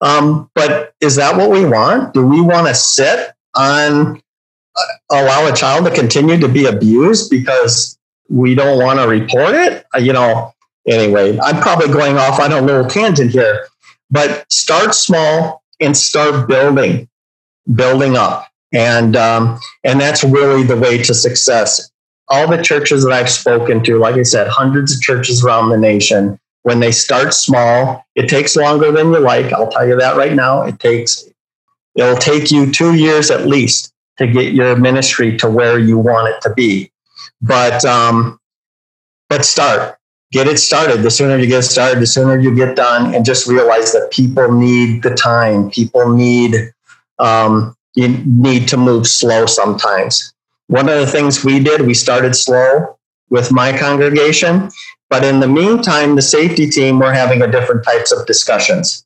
[0.00, 2.12] Um, but is that what we want?
[2.14, 4.22] Do we want to sit on
[4.76, 9.54] uh, allow a child to continue to be abused because we don't want to report
[9.54, 9.84] it?
[9.94, 10.52] Uh, you know,
[10.88, 13.66] anyway, I'm probably going off on a little tangent here,
[14.10, 17.08] but start small and start building,
[17.74, 18.48] building up.
[18.72, 21.91] And, um, and that's really the way to success.
[22.32, 25.76] All the churches that I've spoken to, like I said, hundreds of churches around the
[25.76, 28.04] nation, when they start small.
[28.14, 29.52] It takes longer than you like.
[29.52, 30.62] I'll tell you that right now.
[30.62, 31.28] It takes,
[31.94, 36.28] it'll take you two years at least to get your ministry to where you want
[36.28, 36.90] it to be.
[37.40, 38.38] But, um,
[39.28, 39.98] but start,
[40.30, 41.02] get it started.
[41.02, 44.52] The sooner you get started, the sooner you get done, and just realize that people
[44.52, 45.70] need the time.
[45.70, 46.72] People need,
[47.18, 50.32] um, you need to move slow sometimes.
[50.68, 52.98] One of the things we did, we started slow
[53.30, 54.70] with my congregation.
[55.10, 59.04] But in the meantime, the safety team were having a different types of discussions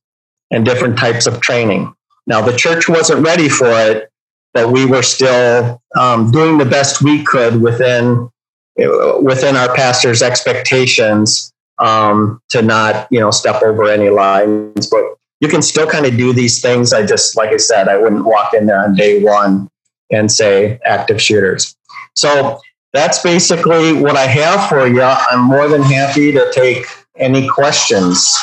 [0.51, 1.92] and different types of training.
[2.27, 4.11] Now, the church wasn't ready for it,
[4.53, 8.31] but we were still um, doing the best we could within
[8.77, 14.87] within our pastor's expectations um, to not, you know, step over any lines.
[14.87, 15.03] But
[15.40, 16.92] you can still kind of do these things.
[16.92, 19.69] I just, like I said, I wouldn't walk in there on day one
[20.11, 21.77] and say active shooters.
[22.14, 22.61] So
[22.92, 25.03] that's basically what I have for you.
[25.03, 28.35] I'm more than happy to take any questions.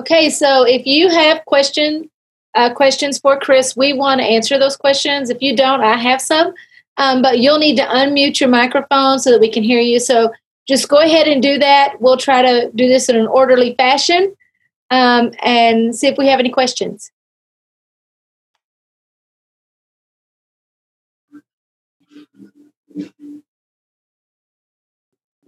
[0.00, 2.10] Okay, so if you have question
[2.54, 5.30] uh, questions for Kris, we want to answer those questions.
[5.30, 6.52] If you don't, I have some,
[6.96, 10.00] um, but you'll need to unmute your microphone so that we can hear you.
[10.00, 10.32] So
[10.66, 12.00] just go ahead and do that.
[12.00, 14.34] We'll try to do this in an orderly fashion
[14.90, 17.10] um, and see if we have any questions.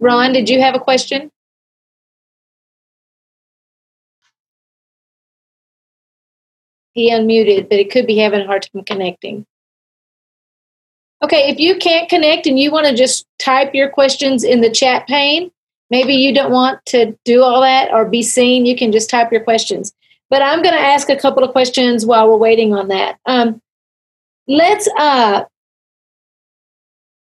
[0.03, 1.31] Ron, did you have a question?
[6.91, 9.45] He unmuted, but it could be having a hard time connecting.
[11.23, 14.69] Okay, if you can't connect and you want to just type your questions in the
[14.69, 15.49] chat pane,
[15.89, 19.31] maybe you don't want to do all that or be seen, you can just type
[19.31, 19.93] your questions.
[20.29, 23.19] But I'm going to ask a couple of questions while we're waiting on that.
[23.25, 23.61] Um,
[24.49, 25.45] let's uh,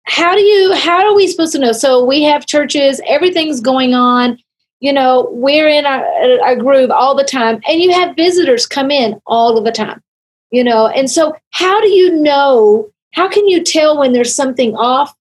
[0.04, 1.72] how do you how are we supposed to know?
[1.72, 4.38] So we have churches everything's going on
[4.80, 6.04] you know we're in our,
[6.42, 10.02] our groove all the time and you have visitors come in all of the time
[10.52, 10.86] you know?
[10.86, 15.12] And so how do you know how can you tell when there's something off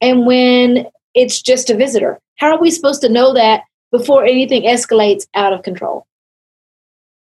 [0.00, 2.20] and when it's just a visitor?
[2.36, 6.06] How are we supposed to know that before anything escalates out of control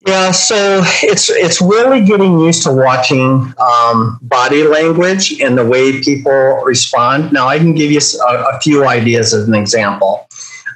[0.05, 5.99] yeah, so it's it's really getting used to watching um, body language and the way
[6.01, 7.33] people respond.
[7.33, 10.27] Now, I can give you a, a few ideas as an example.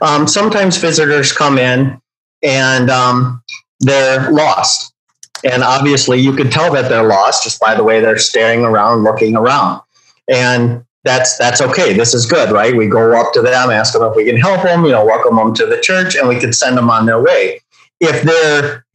[0.02, 2.02] Um, sometimes visitors come in
[2.42, 3.44] and um,
[3.82, 4.94] they're lost,
[5.44, 9.04] and obviously you can tell that they're lost just by the way they're staring around,
[9.04, 9.82] looking around,
[10.28, 11.94] and that's that's okay.
[11.94, 12.76] This is good, right?
[12.76, 15.36] We go up to them, ask them if we can help them, you know, welcome
[15.36, 17.62] them to the church, and we can send them on their way.
[18.00, 18.86] If they're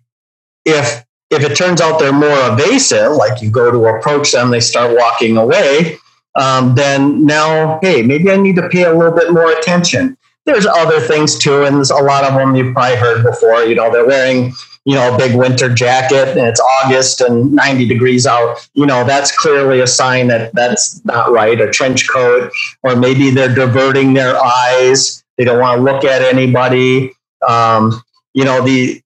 [0.64, 4.60] if if it turns out they're more evasive, like you go to approach them, they
[4.60, 5.98] start walking away,
[6.36, 10.16] um, then now, hey, maybe I need to pay a little bit more attention.
[10.46, 13.62] There's other things too, and there's a lot of them you've probably heard before.
[13.62, 14.52] You know, they're wearing,
[14.84, 18.68] you know, a big winter jacket and it's August and 90 degrees out.
[18.74, 21.58] You know, that's clearly a sign that that's not right.
[21.60, 25.24] A trench coat, or maybe they're diverting their eyes.
[25.38, 27.12] They don't want to look at anybody.
[27.48, 28.02] Um,
[28.34, 29.00] you know, the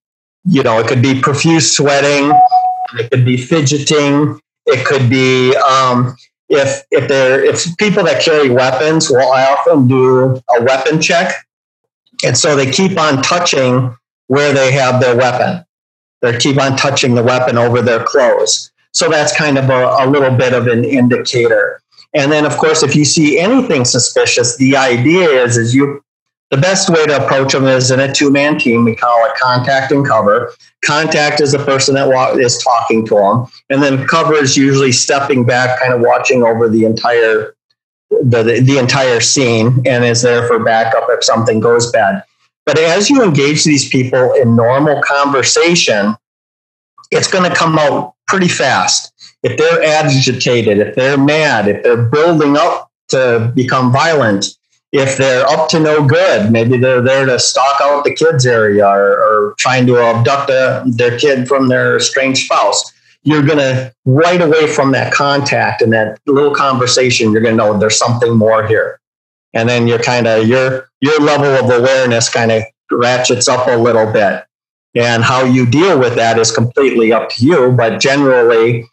[0.49, 2.33] you know, it could be profuse sweating,
[2.99, 6.17] it could be fidgeting, it could be um,
[6.49, 9.11] if if they're if people that carry weapons.
[9.11, 11.35] Well, I often do a weapon check,
[12.25, 13.95] and so they keep on touching
[14.29, 15.65] where they have their weapon.
[16.23, 18.73] They keep on touching the weapon over their clothes.
[18.93, 21.81] So that's kind of a, a little bit of an indicator.
[22.15, 26.03] And then, of course, if you see anything suspicious, the idea is is you
[26.51, 28.85] the best way to approach them is in a two man team.
[28.85, 30.53] We call it contact and cover.
[30.85, 32.09] Contact is the person that
[32.39, 36.69] is talking to them, and then cover is usually stepping back, kind of watching over
[36.69, 37.55] the entire
[38.11, 42.25] the, the, the entire scene and is there for backup if something goes bad.
[42.65, 46.17] But as you engage these people in normal conversation,
[47.11, 49.13] it's going to come out pretty fast.
[49.43, 54.58] If they're agitated, if they're mad, if they're building up to become violent,
[54.93, 58.87] if they're up to no good, maybe they're there to stalk out the kids area
[58.87, 62.93] or, or trying to abduct a, their kid from their estranged spouse,
[63.23, 67.65] you're going to right away from that contact and that little conversation, you're going to
[67.65, 69.01] know there's something more here.
[69.55, 73.77] And then you're kind of your your level of awareness kind of ratchets up a
[73.77, 74.45] little bit.
[74.95, 77.73] And how you deal with that is completely up to you.
[77.73, 78.85] But generally,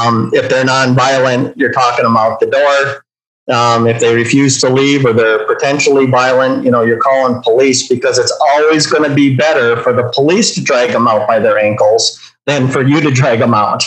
[0.00, 3.04] um, if they're nonviolent, you're talking them out the door
[3.48, 7.88] um, if they refuse to leave or they're potentially violent, you know, you're calling police
[7.88, 11.38] because it's always going to be better for the police to drag them out by
[11.38, 13.82] their ankles than for you to drag them out.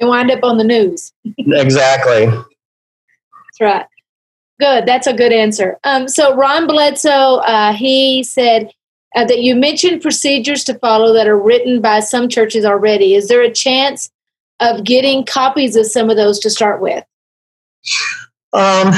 [0.00, 1.12] And wind up on the news.
[1.38, 2.26] exactly.
[2.26, 3.86] That's right.
[4.58, 4.86] Good.
[4.86, 5.78] That's a good answer.
[5.84, 8.72] Um, so Ron Bledsoe, uh, he said
[9.14, 13.14] uh, that you mentioned procedures to follow that are written by some churches already.
[13.14, 14.10] Is there a chance
[14.60, 17.04] of getting copies of some of those to start with?
[18.54, 18.92] Um,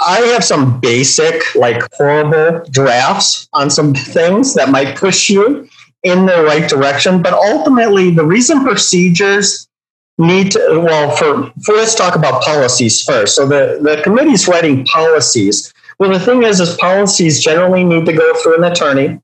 [0.00, 5.68] I have some basic, like horrible drafts on some things that might push you
[6.02, 7.20] in the right direction.
[7.20, 9.68] But ultimately, the reason procedures
[10.16, 13.34] need to, well, for, for let's talk about policies first.
[13.34, 15.72] So the, the committee's writing policies.
[15.98, 19.20] Well, the thing is, is policies generally need to go through an attorney.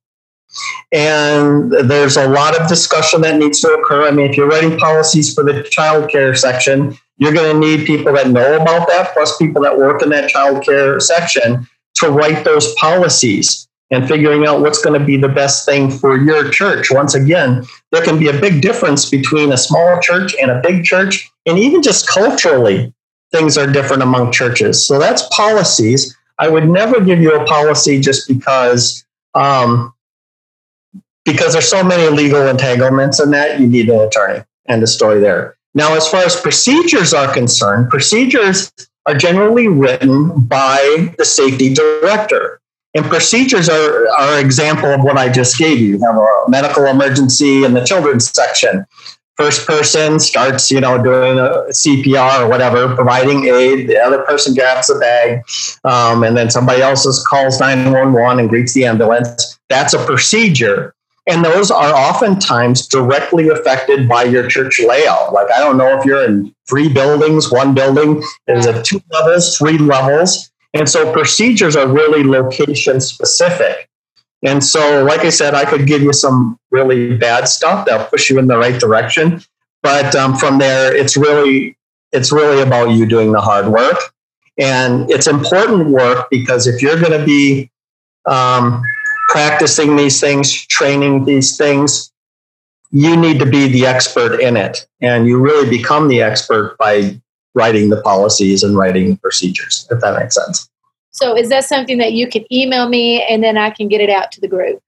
[0.93, 4.09] And there's a lot of discussion that needs to occur.
[4.09, 7.87] I mean, if you're writing policies for the child care section, you're going to need
[7.87, 12.11] people that know about that, plus people that work in that child care section to
[12.11, 16.49] write those policies and figuring out what's going to be the best thing for your
[16.49, 16.91] church.
[16.91, 17.62] Once again,
[17.93, 21.59] there can be a big difference between a small church and a big church, and
[21.59, 22.93] even just culturally,
[23.33, 24.87] things are different among churches.
[24.87, 26.16] So that's policies.
[26.39, 29.05] I would never give you a policy just because
[29.35, 29.93] um,
[31.27, 35.21] because there's so many legal entanglements in that you need an attorney and the story
[35.21, 35.57] there.
[35.75, 38.73] Now, as far as procedures are concerned, procedures
[39.07, 42.61] are generally written by the safety director.
[42.95, 45.97] And procedures are, are an example of what I just gave you.
[45.97, 48.85] You have a medical emergency in the children's section.
[49.37, 53.89] First person starts, you know, doing a CPR or whatever, providing aid.
[53.89, 55.43] The other person grabs a bag,
[55.85, 59.59] um, and then somebody else calls 911 and greets the ambulance.
[59.71, 60.95] That's a procedure.
[61.27, 65.33] And those are oftentimes directly affected by your church layout.
[65.33, 69.57] Like, I don't know if you're in three buildings, one building, there's a two levels,
[69.57, 70.51] three levels.
[70.73, 73.89] And so procedures are really location specific.
[74.43, 78.31] And so, like I said, I could give you some really bad stuff that'll push
[78.31, 79.43] you in the right direction.
[79.83, 81.77] But um, from there, it's really
[82.12, 83.99] it's really about you doing the hard work,
[84.59, 87.71] and it's important work because if you're going to be
[88.27, 88.83] um,
[89.31, 92.12] practicing these things, training these things,
[92.91, 94.87] you need to be the expert in it.
[95.01, 97.20] And you really become the expert by
[97.55, 100.68] writing the policies and writing the procedures, if that makes sense.
[101.12, 104.11] So is that something that you can email me and then I can get it
[104.11, 104.83] out to the group?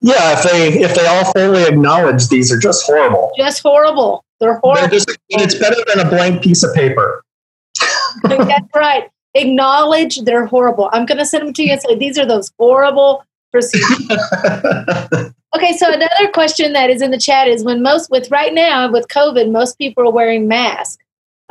[0.00, 3.32] Yeah, if they if they all fully acknowledge these are just horrible.
[3.36, 4.24] Just horrible.
[4.40, 4.88] They're horrible.
[4.88, 7.22] They're just, it's better than a blank piece of paper.
[8.22, 9.10] That's right.
[9.34, 10.88] Acknowledge they're horrible.
[10.92, 13.24] I'm going to send them to you and say these are those horrible
[13.54, 13.84] Proceed.
[15.54, 18.90] okay, so another question that is in the chat is when most with right now
[18.90, 20.98] with COVID, most people are wearing masks.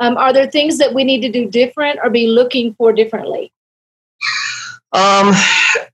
[0.00, 3.50] Um, are there things that we need to do different or be looking for differently?
[4.92, 5.32] Um,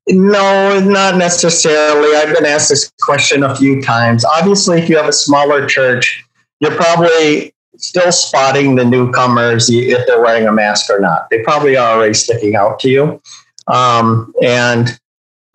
[0.08, 2.16] no, not necessarily.
[2.16, 4.24] I've been asked this question a few times.
[4.24, 6.24] Obviously, if you have a smaller church,
[6.58, 11.30] you're probably still spotting the newcomers if they're wearing a mask or not.
[11.30, 13.22] They probably are already sticking out to you.
[13.68, 14.98] Um, and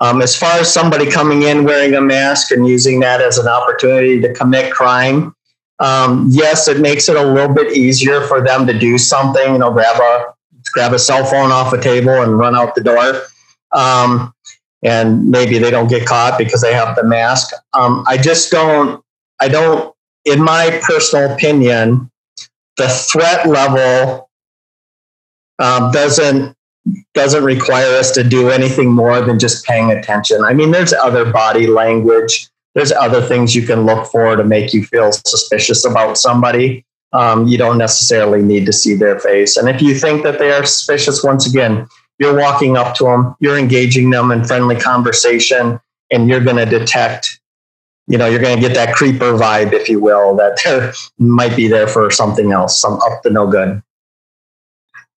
[0.06, 3.48] um, as far as somebody coming in wearing a mask and using that as an
[3.48, 5.36] opportunity to commit crime,
[5.80, 9.54] um, yes, it makes it a little bit easier for them to do something.
[9.54, 10.26] You know, grab a
[10.74, 13.24] grab a cell phone off a table and run out the door.
[13.72, 14.32] Um,
[14.84, 17.56] and maybe they don't get caught because they have the mask.
[17.74, 19.04] Um, I just don't.
[19.42, 19.94] I don't.
[20.26, 22.12] In my personal opinion,
[22.78, 24.30] the threat level
[25.58, 26.55] um, doesn't
[27.14, 30.44] doesn't require us to do anything more than just paying attention.
[30.44, 34.74] I mean, there's other body language, there's other things you can look for to make
[34.74, 36.86] you feel suspicious about somebody.
[37.14, 39.56] Um, you don't necessarily need to see their face.
[39.56, 41.88] And if you think that they are suspicious, once again,
[42.20, 45.80] you're walking up to them, you're engaging them in friendly conversation,
[46.12, 47.40] and you're going to detect,
[48.08, 51.56] you know, you're going to get that creeper vibe, if you will, that there might
[51.56, 53.82] be there for something else, some up to no good.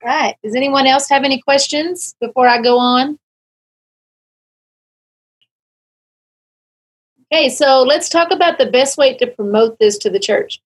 [0.04, 0.36] Right.
[0.44, 3.18] Does anyone else have any questions before I go on?
[7.32, 10.60] Okay, so let's talk about the best way to promote this to the church.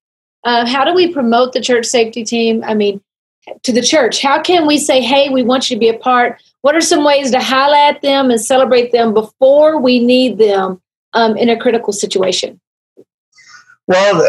[0.45, 2.63] Uh, how do we promote the church safety team?
[2.65, 3.01] I mean,
[3.63, 4.23] to the church.
[4.23, 6.41] How can we say, hey, we want you to be a part?
[6.61, 10.81] What are some ways to highlight them and celebrate them before we need them
[11.15, 12.61] um, in a critical situation?
[13.89, 14.23] Well,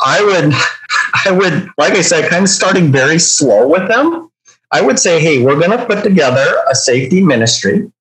[0.00, 0.54] I would,
[1.26, 4.30] I would, like I said, kind of starting very slow with them
[4.74, 7.92] I would say, hey, we're going to put together a safety ministry,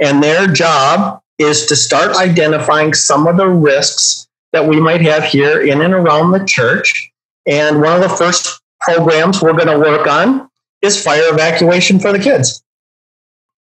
[0.00, 5.24] and their job is to start identifying some of the risks that we might have
[5.24, 7.10] here in and around the church.
[7.44, 10.48] And one of the first programs we're going to work on
[10.80, 12.61] is fire evacuation for the kids.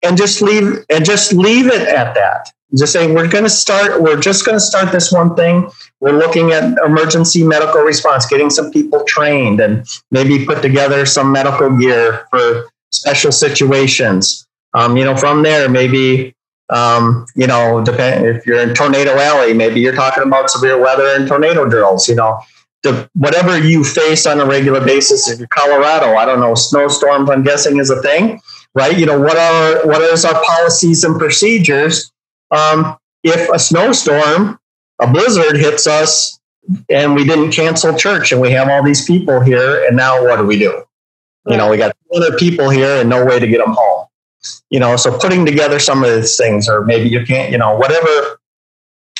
[0.03, 2.53] And just leave and just leave it at that.
[2.76, 5.68] Just saying we're going to start we're just going to start this one thing.
[6.01, 11.32] We're looking at emergency medical response getting some people trained and maybe put together some
[11.32, 14.46] medical gear for special situations.
[14.74, 16.34] Um, you know, from there, maybe,
[16.70, 21.09] um, you know, depend, if you're in Tornado Alley, maybe you're talking about severe weather
[21.16, 22.40] and tornado drills, you know,
[22.82, 25.28] the, whatever you face on a regular basis.
[25.28, 28.40] If you're Colorado, I don't know, snowstorms, I'm guessing is a thing,
[28.74, 28.96] right?
[28.96, 32.12] You know, what are, what is our policies and procedures?
[32.50, 34.58] Um, if a snowstorm,
[35.00, 36.40] a blizzard hits us
[36.88, 40.36] and we didn't cancel church and we have all these people here and now what
[40.36, 40.84] do we do?
[41.46, 44.06] You know, we got 200 people here and no way to get them home.
[44.68, 47.76] You know, so putting together some of these things, or maybe you can't, you know,
[47.76, 48.38] whatever,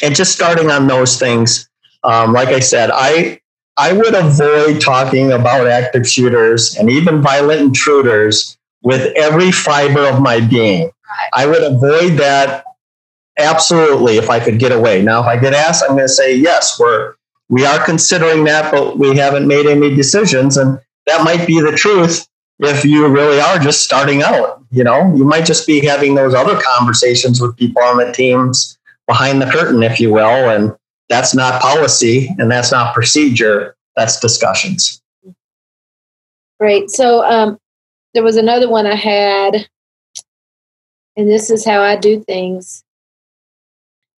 [0.03, 1.69] and just starting on those things.
[2.05, 3.41] Um, like I said, I
[3.77, 10.21] I would avoid talking about active shooters and even violent intruders with every fiber of
[10.21, 10.91] my being.
[11.33, 12.65] I would avoid that
[13.39, 15.03] absolutely if I could get away.
[15.03, 16.79] Now, if I get asked, I'm going to say yes.
[16.79, 17.15] We're
[17.49, 21.73] we are considering that, but we haven't made any decisions, and that might be the
[21.73, 22.29] truth
[22.61, 24.63] if you really are just starting out.
[24.71, 28.79] You know, you might just be having those other conversations with people on the teams
[29.09, 30.51] behind the curtain, if you will.
[30.51, 30.77] And
[31.09, 35.03] that's not policy and that's not procedure, that's discussions.
[36.61, 36.91] Great.
[36.91, 37.59] So um,
[38.15, 39.69] there was another one I had,
[41.17, 42.85] and this is how I do things.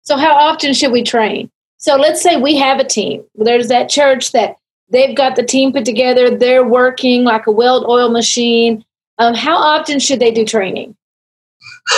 [0.03, 1.51] So, how often should we train?
[1.79, 3.25] So, let's say we have a team.
[3.35, 4.57] There's that church that
[4.93, 6.37] They've got the team put together.
[6.37, 8.85] They're working like a weld oil machine.
[9.19, 10.95] Um, how often should they do training?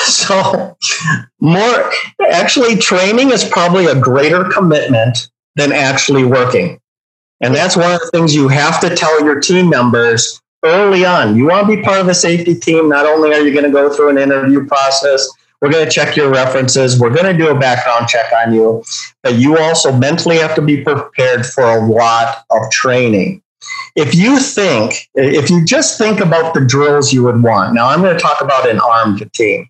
[0.05, 0.77] So,
[1.41, 1.93] more
[2.31, 6.81] actually, training is probably a greater commitment than actually working.
[7.41, 11.37] And that's one of the things you have to tell your team members early on.
[11.37, 12.89] You want to be part of the safety team.
[12.89, 15.29] Not only are you going to go through an interview process,
[15.61, 16.99] we're going to check your references.
[16.99, 18.85] We're going to do a background check on you.
[19.23, 23.43] But you also mentally have to be prepared for a lot of training.
[23.97, 28.03] If you think, if you just think about the drills you would want, now I'm
[28.03, 29.69] going to talk about an armed team.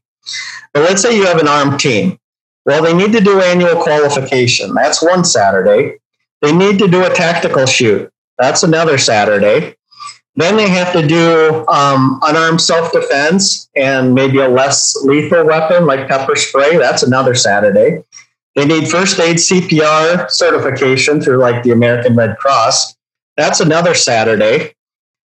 [0.72, 2.18] But let's say you have an armed team.
[2.64, 4.74] Well, they need to do annual qualification.
[4.74, 5.98] That's one Saturday.
[6.40, 8.10] They need to do a tactical shoot.
[8.38, 9.76] That's another Saturday.
[10.36, 15.86] Then they have to do um, unarmed self defense and maybe a less lethal weapon
[15.86, 16.76] like pepper spray.
[16.76, 18.02] That's another Saturday.
[18.56, 22.96] They need first aid CPR certification through like the American Red Cross.
[23.36, 24.74] That's another Saturday.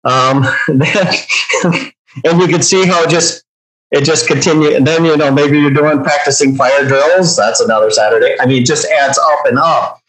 [0.04, 3.44] Um, and you can see how just
[3.92, 4.74] it just continue.
[4.74, 7.36] And then you know maybe you're doing practicing fire drills.
[7.36, 8.36] That's another Saturday.
[8.40, 10.00] I mean, it just adds up and up.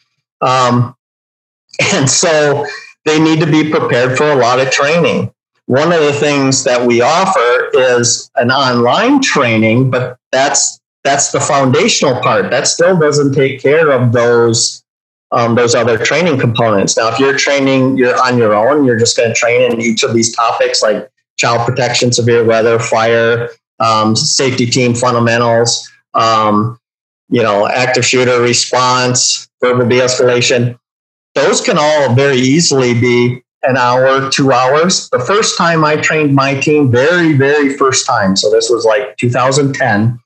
[0.42, 0.96] Um,
[1.94, 2.66] and so
[3.08, 5.32] they need to be prepared for a lot of training.
[5.66, 11.40] One of the things that we offer is an online training, but that's that's the
[11.40, 12.52] foundational part.
[12.52, 14.84] That still doesn't take care of those
[15.32, 16.96] um, those other training components.
[16.96, 18.86] Now, if you're training, you're on your own.
[18.86, 22.80] You're just going to train in each of these topics like child protection, severe weather,
[22.80, 23.50] fire,
[23.80, 26.80] um, safety team fundamentals, um,
[27.30, 30.78] you know, active shooter response, verbal de-escalation
[31.38, 35.10] those can all very easily be an hour, two hours.
[35.10, 39.18] The first time I trained my team, very, very first time, so this was like
[39.18, 40.20] 2010,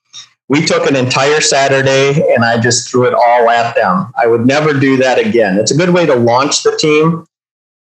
[0.48, 4.12] we took an entire Saturday and I just threw it all at them.
[4.22, 5.58] I would never do that again.
[5.58, 7.26] It's a good way to launch the team,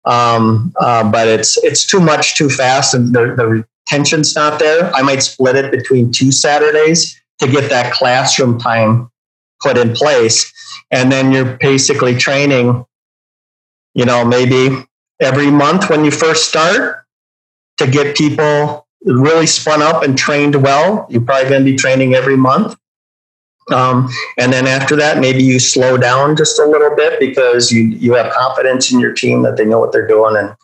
[0.05, 4.91] um, uh, but it's it's too much too fast and the, the retention's not there.
[4.95, 9.11] I might split it between two Saturdays to get that classroom time
[9.61, 10.51] put in place.
[10.91, 12.83] And then you're basically training
[13.95, 14.85] you know, maybe
[15.19, 17.05] every month when you first start
[17.77, 21.07] to get people really spun up and trained well.
[21.09, 22.75] You're probably going to be training every month.
[23.71, 27.83] Um, and then after that, maybe you slow down just a little bit because you,
[27.83, 30.55] you have confidence in your team that they know what they're doing and,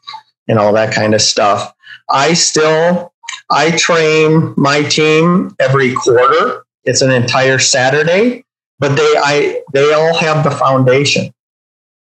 [0.48, 1.74] and all that kind of stuff.
[2.10, 3.14] I still,
[3.50, 6.64] I train my team every quarter.
[6.84, 8.44] It's an entire Saturday,
[8.78, 11.34] but they, I, they all have the foundation.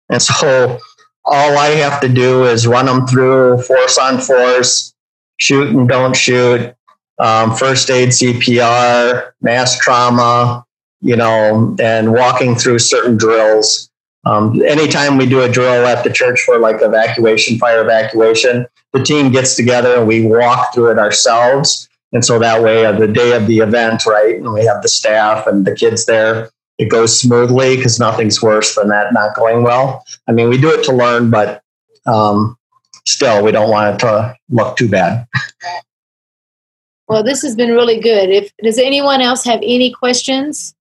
[0.09, 0.79] And so
[1.29, 4.93] all I have to do is run them through force on force,
[5.37, 6.73] shoot and don't shoot,
[7.19, 10.65] um, first aid CPR, mass trauma,
[11.01, 13.89] you know, and walking through certain drills.
[14.25, 19.03] Um, anytime we do a drill at the church for like evacuation, fire evacuation, the
[19.03, 21.87] team gets together and we walk through it ourselves.
[22.11, 24.89] And so that way, uh, the day of the event, right, and we have the
[24.89, 26.49] staff and the kids there,
[26.79, 30.03] it goes smoothly because nothing's worse than that not going well.
[30.27, 31.61] I mean, we do it to learn, but
[32.07, 32.57] um,
[33.05, 35.27] still, we don't want it to look too bad.
[37.07, 38.29] Well, this has been really good.
[38.29, 40.73] If does anyone else have any questions?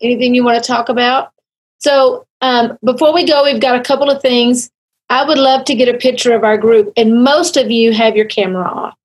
[0.00, 1.30] Anything you want to talk about?
[1.78, 4.70] So um, before we go, we've got a couple of things.
[5.08, 6.92] I would love to get a picture of our group.
[6.96, 8.96] And most of you have your camera off.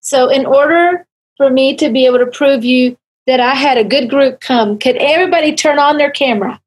[0.00, 1.06] So, in order
[1.40, 2.94] for me to be able to prove you
[3.26, 6.60] that I had a good group come, could everybody turn on their camera?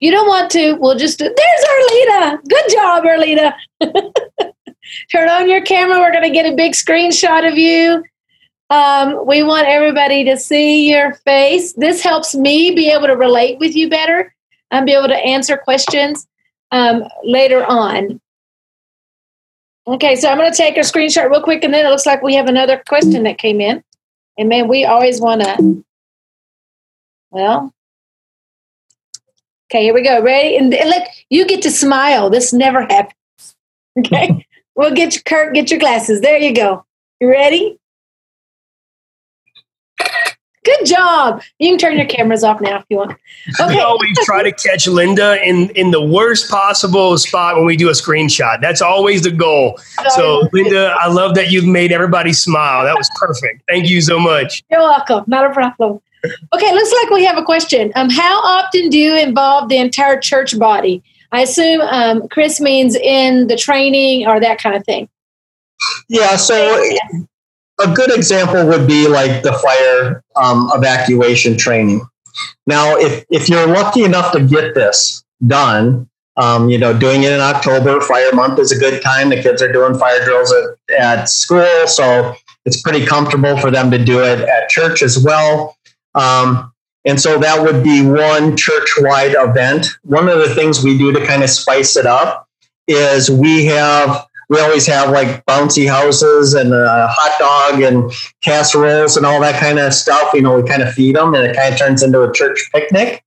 [0.00, 2.48] You don't want to, we'll just do, there's Arlita.
[2.48, 3.52] Good job, Arlita.
[5.12, 5.98] turn on your camera.
[5.98, 8.02] We're going to get a big screenshot of you.
[8.70, 11.74] Um, we want everybody to see your face.
[11.74, 14.34] This helps me be able to relate with you better
[14.70, 16.26] and be able to answer questions
[16.72, 18.18] um, later on.
[19.88, 22.22] Okay, so I'm going to take a screenshot real quick, and then it looks like
[22.22, 23.82] we have another question that came in.
[24.36, 25.82] And man, we always want to.
[27.30, 27.72] Well,
[29.70, 30.22] okay, here we go.
[30.22, 30.58] Ready?
[30.58, 32.28] And, and look, you get to smile.
[32.28, 33.56] This never happens.
[33.98, 35.54] Okay, we'll get your Kurt.
[35.54, 36.20] Get your glasses.
[36.20, 36.84] There you go.
[37.18, 37.78] You ready?
[40.68, 41.42] Good job.
[41.58, 43.12] You can turn your cameras off now if you want.
[43.58, 43.74] Okay.
[43.74, 47.88] We always try to catch Linda in, in the worst possible spot when we do
[47.88, 48.60] a screenshot.
[48.60, 49.80] That's always the goal.
[50.10, 52.84] So, Linda, I love that you've made everybody smile.
[52.84, 53.62] That was perfect.
[53.66, 54.62] Thank you so much.
[54.70, 55.24] You're welcome.
[55.26, 56.00] Not a problem.
[56.52, 57.90] Okay, looks like we have a question.
[57.94, 61.02] Um, how often do you involve the entire church body?
[61.32, 65.08] I assume um, Kris means in the training or that kind of thing.
[66.10, 66.82] Yeah, so
[67.80, 72.06] a good example would be like the fire um, evacuation training.
[72.66, 77.32] Now, if, if you're lucky enough to get this done, um, you know, doing it
[77.32, 79.28] in October, fire month is a good time.
[79.28, 83.90] The kids are doing fire drills at, at school, so it's pretty comfortable for them
[83.90, 85.76] to do it at church as well.
[86.14, 86.72] Um,
[87.04, 89.88] and so that would be one church wide event.
[90.04, 92.46] One of the things we do to kind of spice it up
[92.86, 98.10] is we have we always have like bouncy houses and a hot dog and
[98.42, 100.32] casseroles and all that kind of stuff.
[100.32, 102.70] You know, we kind of feed them and it kind of turns into a church
[102.74, 103.22] picnic.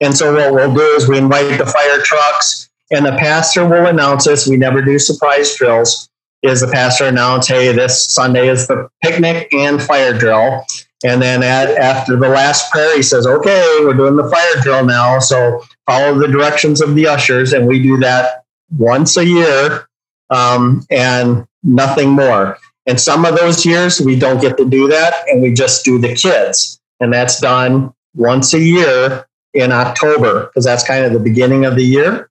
[0.00, 3.86] And so what we'll do is we invite the fire trucks and the pastor will
[3.86, 4.48] announce this.
[4.48, 6.08] We never do surprise drills.
[6.42, 10.62] Is the pastor announce, hey, this Sunday is the picnic and fire drill.
[11.02, 14.84] And then at, after the last prayer, he says, okay, we're doing the fire drill
[14.84, 15.20] now.
[15.20, 17.54] So follow the directions of the ushers.
[17.54, 18.44] And we do that
[18.76, 19.88] once a year
[20.34, 22.58] um, and nothing more.
[22.86, 25.98] And some of those years we don't get to do that, and we just do
[25.98, 31.20] the kids, and that's done once a year in October because that's kind of the
[31.20, 32.28] beginning of the year.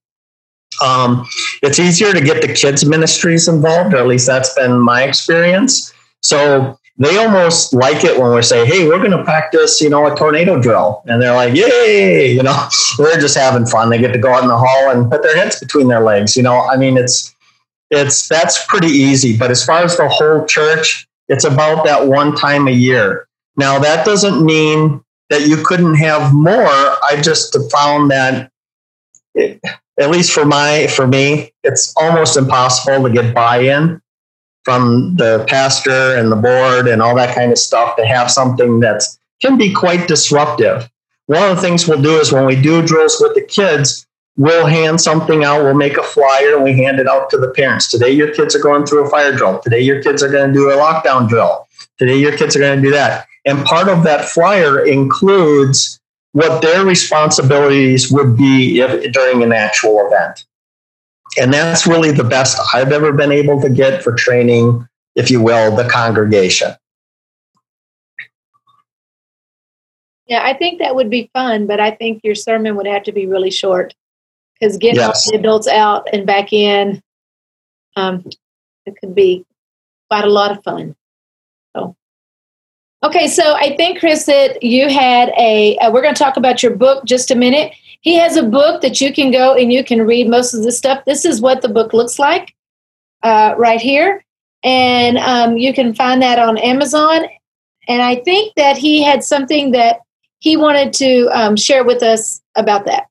[0.83, 1.25] Um,
[1.61, 5.93] it's easier to get the kids ministries involved, or at least that's been my experience.
[6.21, 10.05] So they almost like it when we say, "Hey, we're going to practice," you know,
[10.05, 12.67] a tornado drill, and they're like, "Yay!" You know,
[12.99, 13.89] they're just having fun.
[13.89, 16.35] They get to go out in the hall and put their heads between their legs.
[16.37, 17.33] You know, I mean, it's
[17.93, 19.37] it's that's pretty easy.
[19.37, 23.27] But as far as the whole church, it's about that one time a year.
[23.55, 26.67] Now that doesn't mean that you couldn't have more.
[26.67, 28.51] I just found that,
[29.35, 29.59] it,
[29.99, 34.01] at least for my for me, it's almost impossible to get buy-in
[34.63, 38.79] from the pastor and the board and all that kind of stuff to have something
[38.79, 39.03] that
[39.41, 40.89] can be quite disruptive.
[41.27, 44.65] One of the things we'll do is when we do drills with the kids, we'll
[44.65, 45.63] hand something out.
[45.63, 47.89] We'll make a flyer and we hand it out to the parents.
[47.89, 49.59] Today, your kids are going through a fire drill.
[49.59, 51.67] Today, your kids are going to do a lockdown drill.
[51.97, 53.27] Today, your kids are going to do that.
[53.45, 55.99] And part of that flyer includes
[56.31, 60.45] what their responsibilities would be if, during an actual event.
[61.39, 65.41] And that's really the best I've ever been able to get for training, if you
[65.41, 66.71] will, the congregation.
[70.25, 73.11] Yeah, I think that would be fun, but I think your sermon would have to
[73.11, 73.93] be really short
[74.53, 75.29] because getting yes.
[75.29, 77.01] the adults out and back in,
[77.95, 78.23] um,
[78.85, 79.45] it could be
[80.09, 80.95] quite a lot of fun.
[81.75, 81.95] So,
[83.03, 85.77] okay, so I think Kris that you had a.
[85.77, 87.73] Uh, we're going to talk about your book just a minute.
[88.01, 90.71] He has a book that you can go and you can read most of the
[90.71, 91.05] stuff.
[91.05, 92.53] This is what the book looks like
[93.23, 94.23] uh, right here,
[94.63, 97.25] and um, you can find that on Amazon.
[97.87, 99.99] And I think that he had something that
[100.39, 103.07] he wanted to um, share with us about that.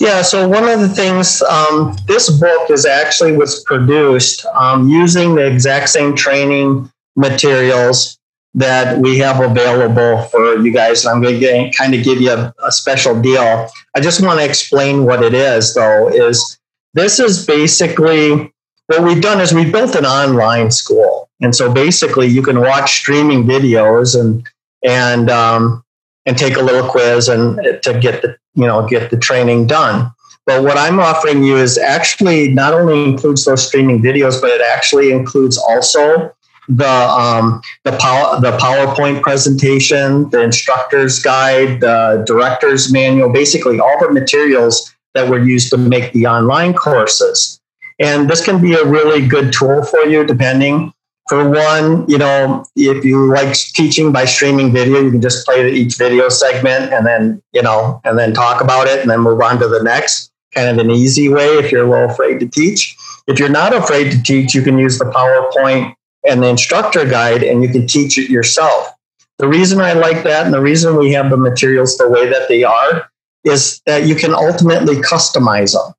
[0.00, 5.34] Yeah, so one of the things, um, this book is actually was produced um, using
[5.34, 8.18] the exact same training materials
[8.54, 11.04] that we have available for you guys.
[11.04, 13.68] And I'm going to kind of give you a, a special deal.
[13.94, 16.08] I just want to explain what it is, though.
[16.08, 16.58] Is
[16.94, 18.52] this is basically
[18.86, 22.92] what we've done is we built an online school, and so basically you can watch
[22.98, 24.46] streaming videos and
[24.84, 25.82] and um,
[26.26, 30.10] and take a little quiz and to get the you know get the training done
[30.46, 34.60] but what i'm offering you is actually not only includes those streaming videos but it
[34.60, 36.34] actually includes also
[36.68, 43.98] the um, the power the PowerPoint presentation, the instructor's guide, the director's manual, basically all
[44.00, 47.60] the materials that were used to make the online courses.
[48.00, 50.92] And this can be a really good tool for you, depending.
[51.28, 55.70] For one, you know, if you like teaching by streaming video, you can just play
[55.70, 59.40] each video segment and then, you know, and then talk about it and then move
[59.40, 60.30] on to the next.
[60.54, 62.94] Kind of an easy way if you're a little afraid to teach.
[63.26, 65.94] If you're not afraid to teach, you can use the PowerPoint
[66.28, 68.90] and the instructor guide and you can teach it yourself.
[69.38, 72.48] The reason I like that and the reason we have the materials the way that
[72.48, 73.10] they are
[73.44, 75.94] is that you can ultimately customize them.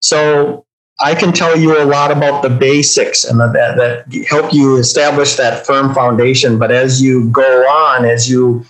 [0.00, 0.65] So
[0.98, 5.34] I can tell you a lot about the basics and that, that help you establish
[5.36, 6.58] that firm foundation.
[6.58, 8.64] But as you go on, as you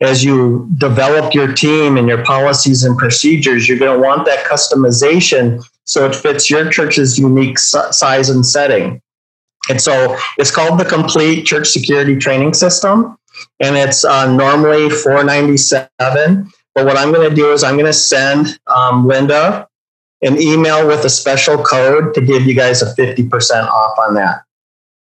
[0.00, 4.46] as you develop your team and your policies and procedures, you're going to want that
[4.46, 9.02] customization so it fits your church's unique size and setting.
[9.68, 13.18] And so it's called the Complete Church Security Training System,
[13.60, 15.88] and it's uh, normally 497.
[16.74, 19.68] But what I'm going to do is I'm going to send um, Linda
[20.22, 24.42] an email with a special code to give you guys a 50% off on that.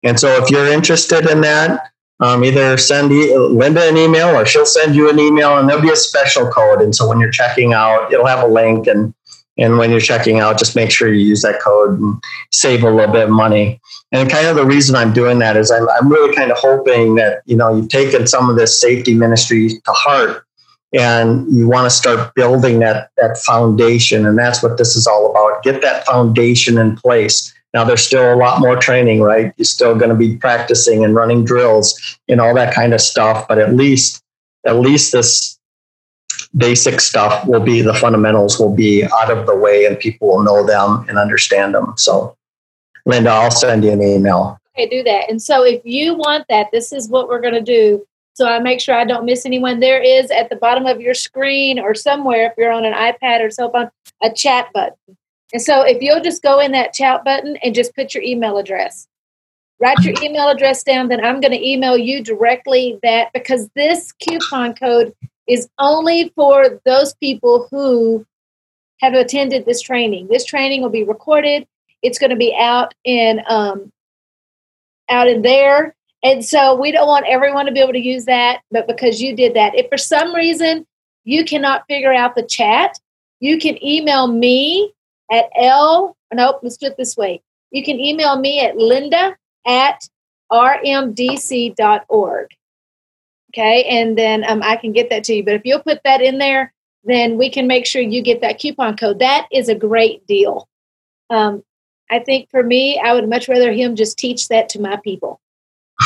[0.03, 4.45] And so if you're interested in that, um, either send e- Linda an email or
[4.45, 6.81] she'll send you an email and there'll be a special code.
[6.81, 9.13] And so when you're checking out, it'll have a link and
[9.57, 12.89] and when you're checking out, just make sure you use that code and save a
[12.89, 13.79] little bit of money.
[14.11, 17.15] And kind of the reason I'm doing that is I'm, I'm really kind of hoping
[17.15, 20.44] that, you know, you've taken some of this safety ministry to heart
[20.97, 24.25] and you want to start building that, that foundation.
[24.25, 25.61] And that's what this is all about.
[25.61, 27.53] Get that foundation in place.
[27.73, 29.53] Now there's still a lot more training, right?
[29.57, 33.47] You're still going to be practicing and running drills and all that kind of stuff,
[33.49, 34.23] but at least
[34.65, 35.59] at least this
[36.55, 40.43] basic stuff will be the fundamentals will be out of the way and people will
[40.43, 41.93] know them and understand them.
[41.97, 42.37] So
[43.05, 44.57] Linda, I'll send you an email.
[44.73, 45.29] Okay, do that.
[45.29, 48.05] And so if you want that, this is what we're going to do.
[48.35, 49.79] So I make sure I don't miss anyone.
[49.79, 53.41] There is at the bottom of your screen or somewhere, if you're on an iPad
[53.41, 53.89] or cell phone,
[54.21, 55.17] a chat button.
[55.53, 58.57] And so if you'll just go in that chat button and just put your email
[58.57, 59.07] address,
[59.79, 64.11] write your email address down, then I'm going to email you directly that because this
[64.11, 65.15] coupon code
[65.47, 68.25] is only for those people who
[68.99, 70.27] have attended this training.
[70.27, 71.65] This training will be recorded.
[72.01, 73.93] It's going to be out in um,
[75.09, 75.95] out in there,
[76.25, 78.61] and so we don't want everyone to be able to use that.
[78.71, 80.87] But because you did that, if for some reason
[81.23, 82.99] you cannot figure out the chat,
[83.39, 84.91] you can email me
[85.31, 86.17] at l.
[86.33, 87.43] Nope, let's do it this way.
[87.69, 90.09] You can email me at linda at
[90.51, 91.77] rmdc.org.
[93.53, 93.83] Okay.
[93.83, 95.45] And then um, I can get that to you.
[95.45, 96.73] But if you'll put that in there,
[97.03, 99.19] then we can make sure you get that coupon code.
[99.19, 100.67] That is a great deal.
[101.29, 101.63] Um,
[102.09, 105.39] I think for me, I would much rather him just teach that to my people.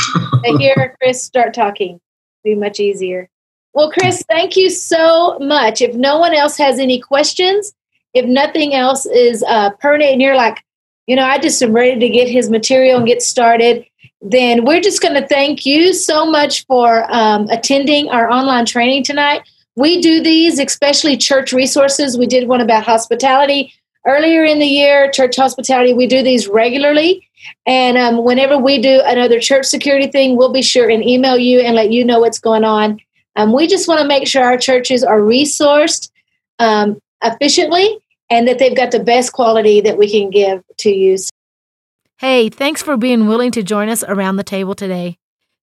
[0.46, 2.00] I hear Kris start talking.
[2.44, 3.30] Be much easier.
[3.74, 5.82] Well, Kris, thank you so much.
[5.82, 7.74] If no one else has any questions,
[8.14, 10.64] if nothing else is uh, pertinent, and you're like,
[11.08, 13.86] you know, I just am ready to get his material and get started,
[14.22, 19.04] then we're just going to thank you so much for um, attending our online training
[19.04, 19.42] tonight.
[19.76, 22.18] We do these, especially church resources.
[22.18, 23.74] We did one about hospitality
[24.06, 25.94] earlier in the year, church hospitality.
[25.94, 27.29] We do these regularly.
[27.66, 31.60] And um, whenever we do another church security thing, we'll be sure and email you
[31.60, 33.00] and let you know what's going on.
[33.36, 36.12] Um, we just want to make sure our churches are resourced
[36.60, 41.18] um, efficiently and that they've got the best quality that we can give to you.
[42.18, 45.18] Hey, thanks for being willing to join us around the table today.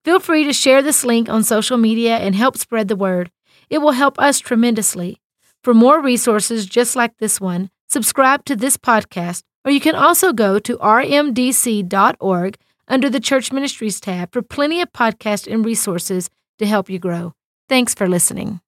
[0.05, 3.31] Feel free to share this link on social media and help spread the word.
[3.69, 5.21] It will help us tremendously.
[5.63, 10.33] For more resources just like this one, subscribe to this podcast, or you can also
[10.33, 12.57] go to rmdc.org
[12.89, 17.35] under the Church Ministries tab for plenty of podcasts and resources to help you grow.
[17.69, 18.61] Thanks for listening.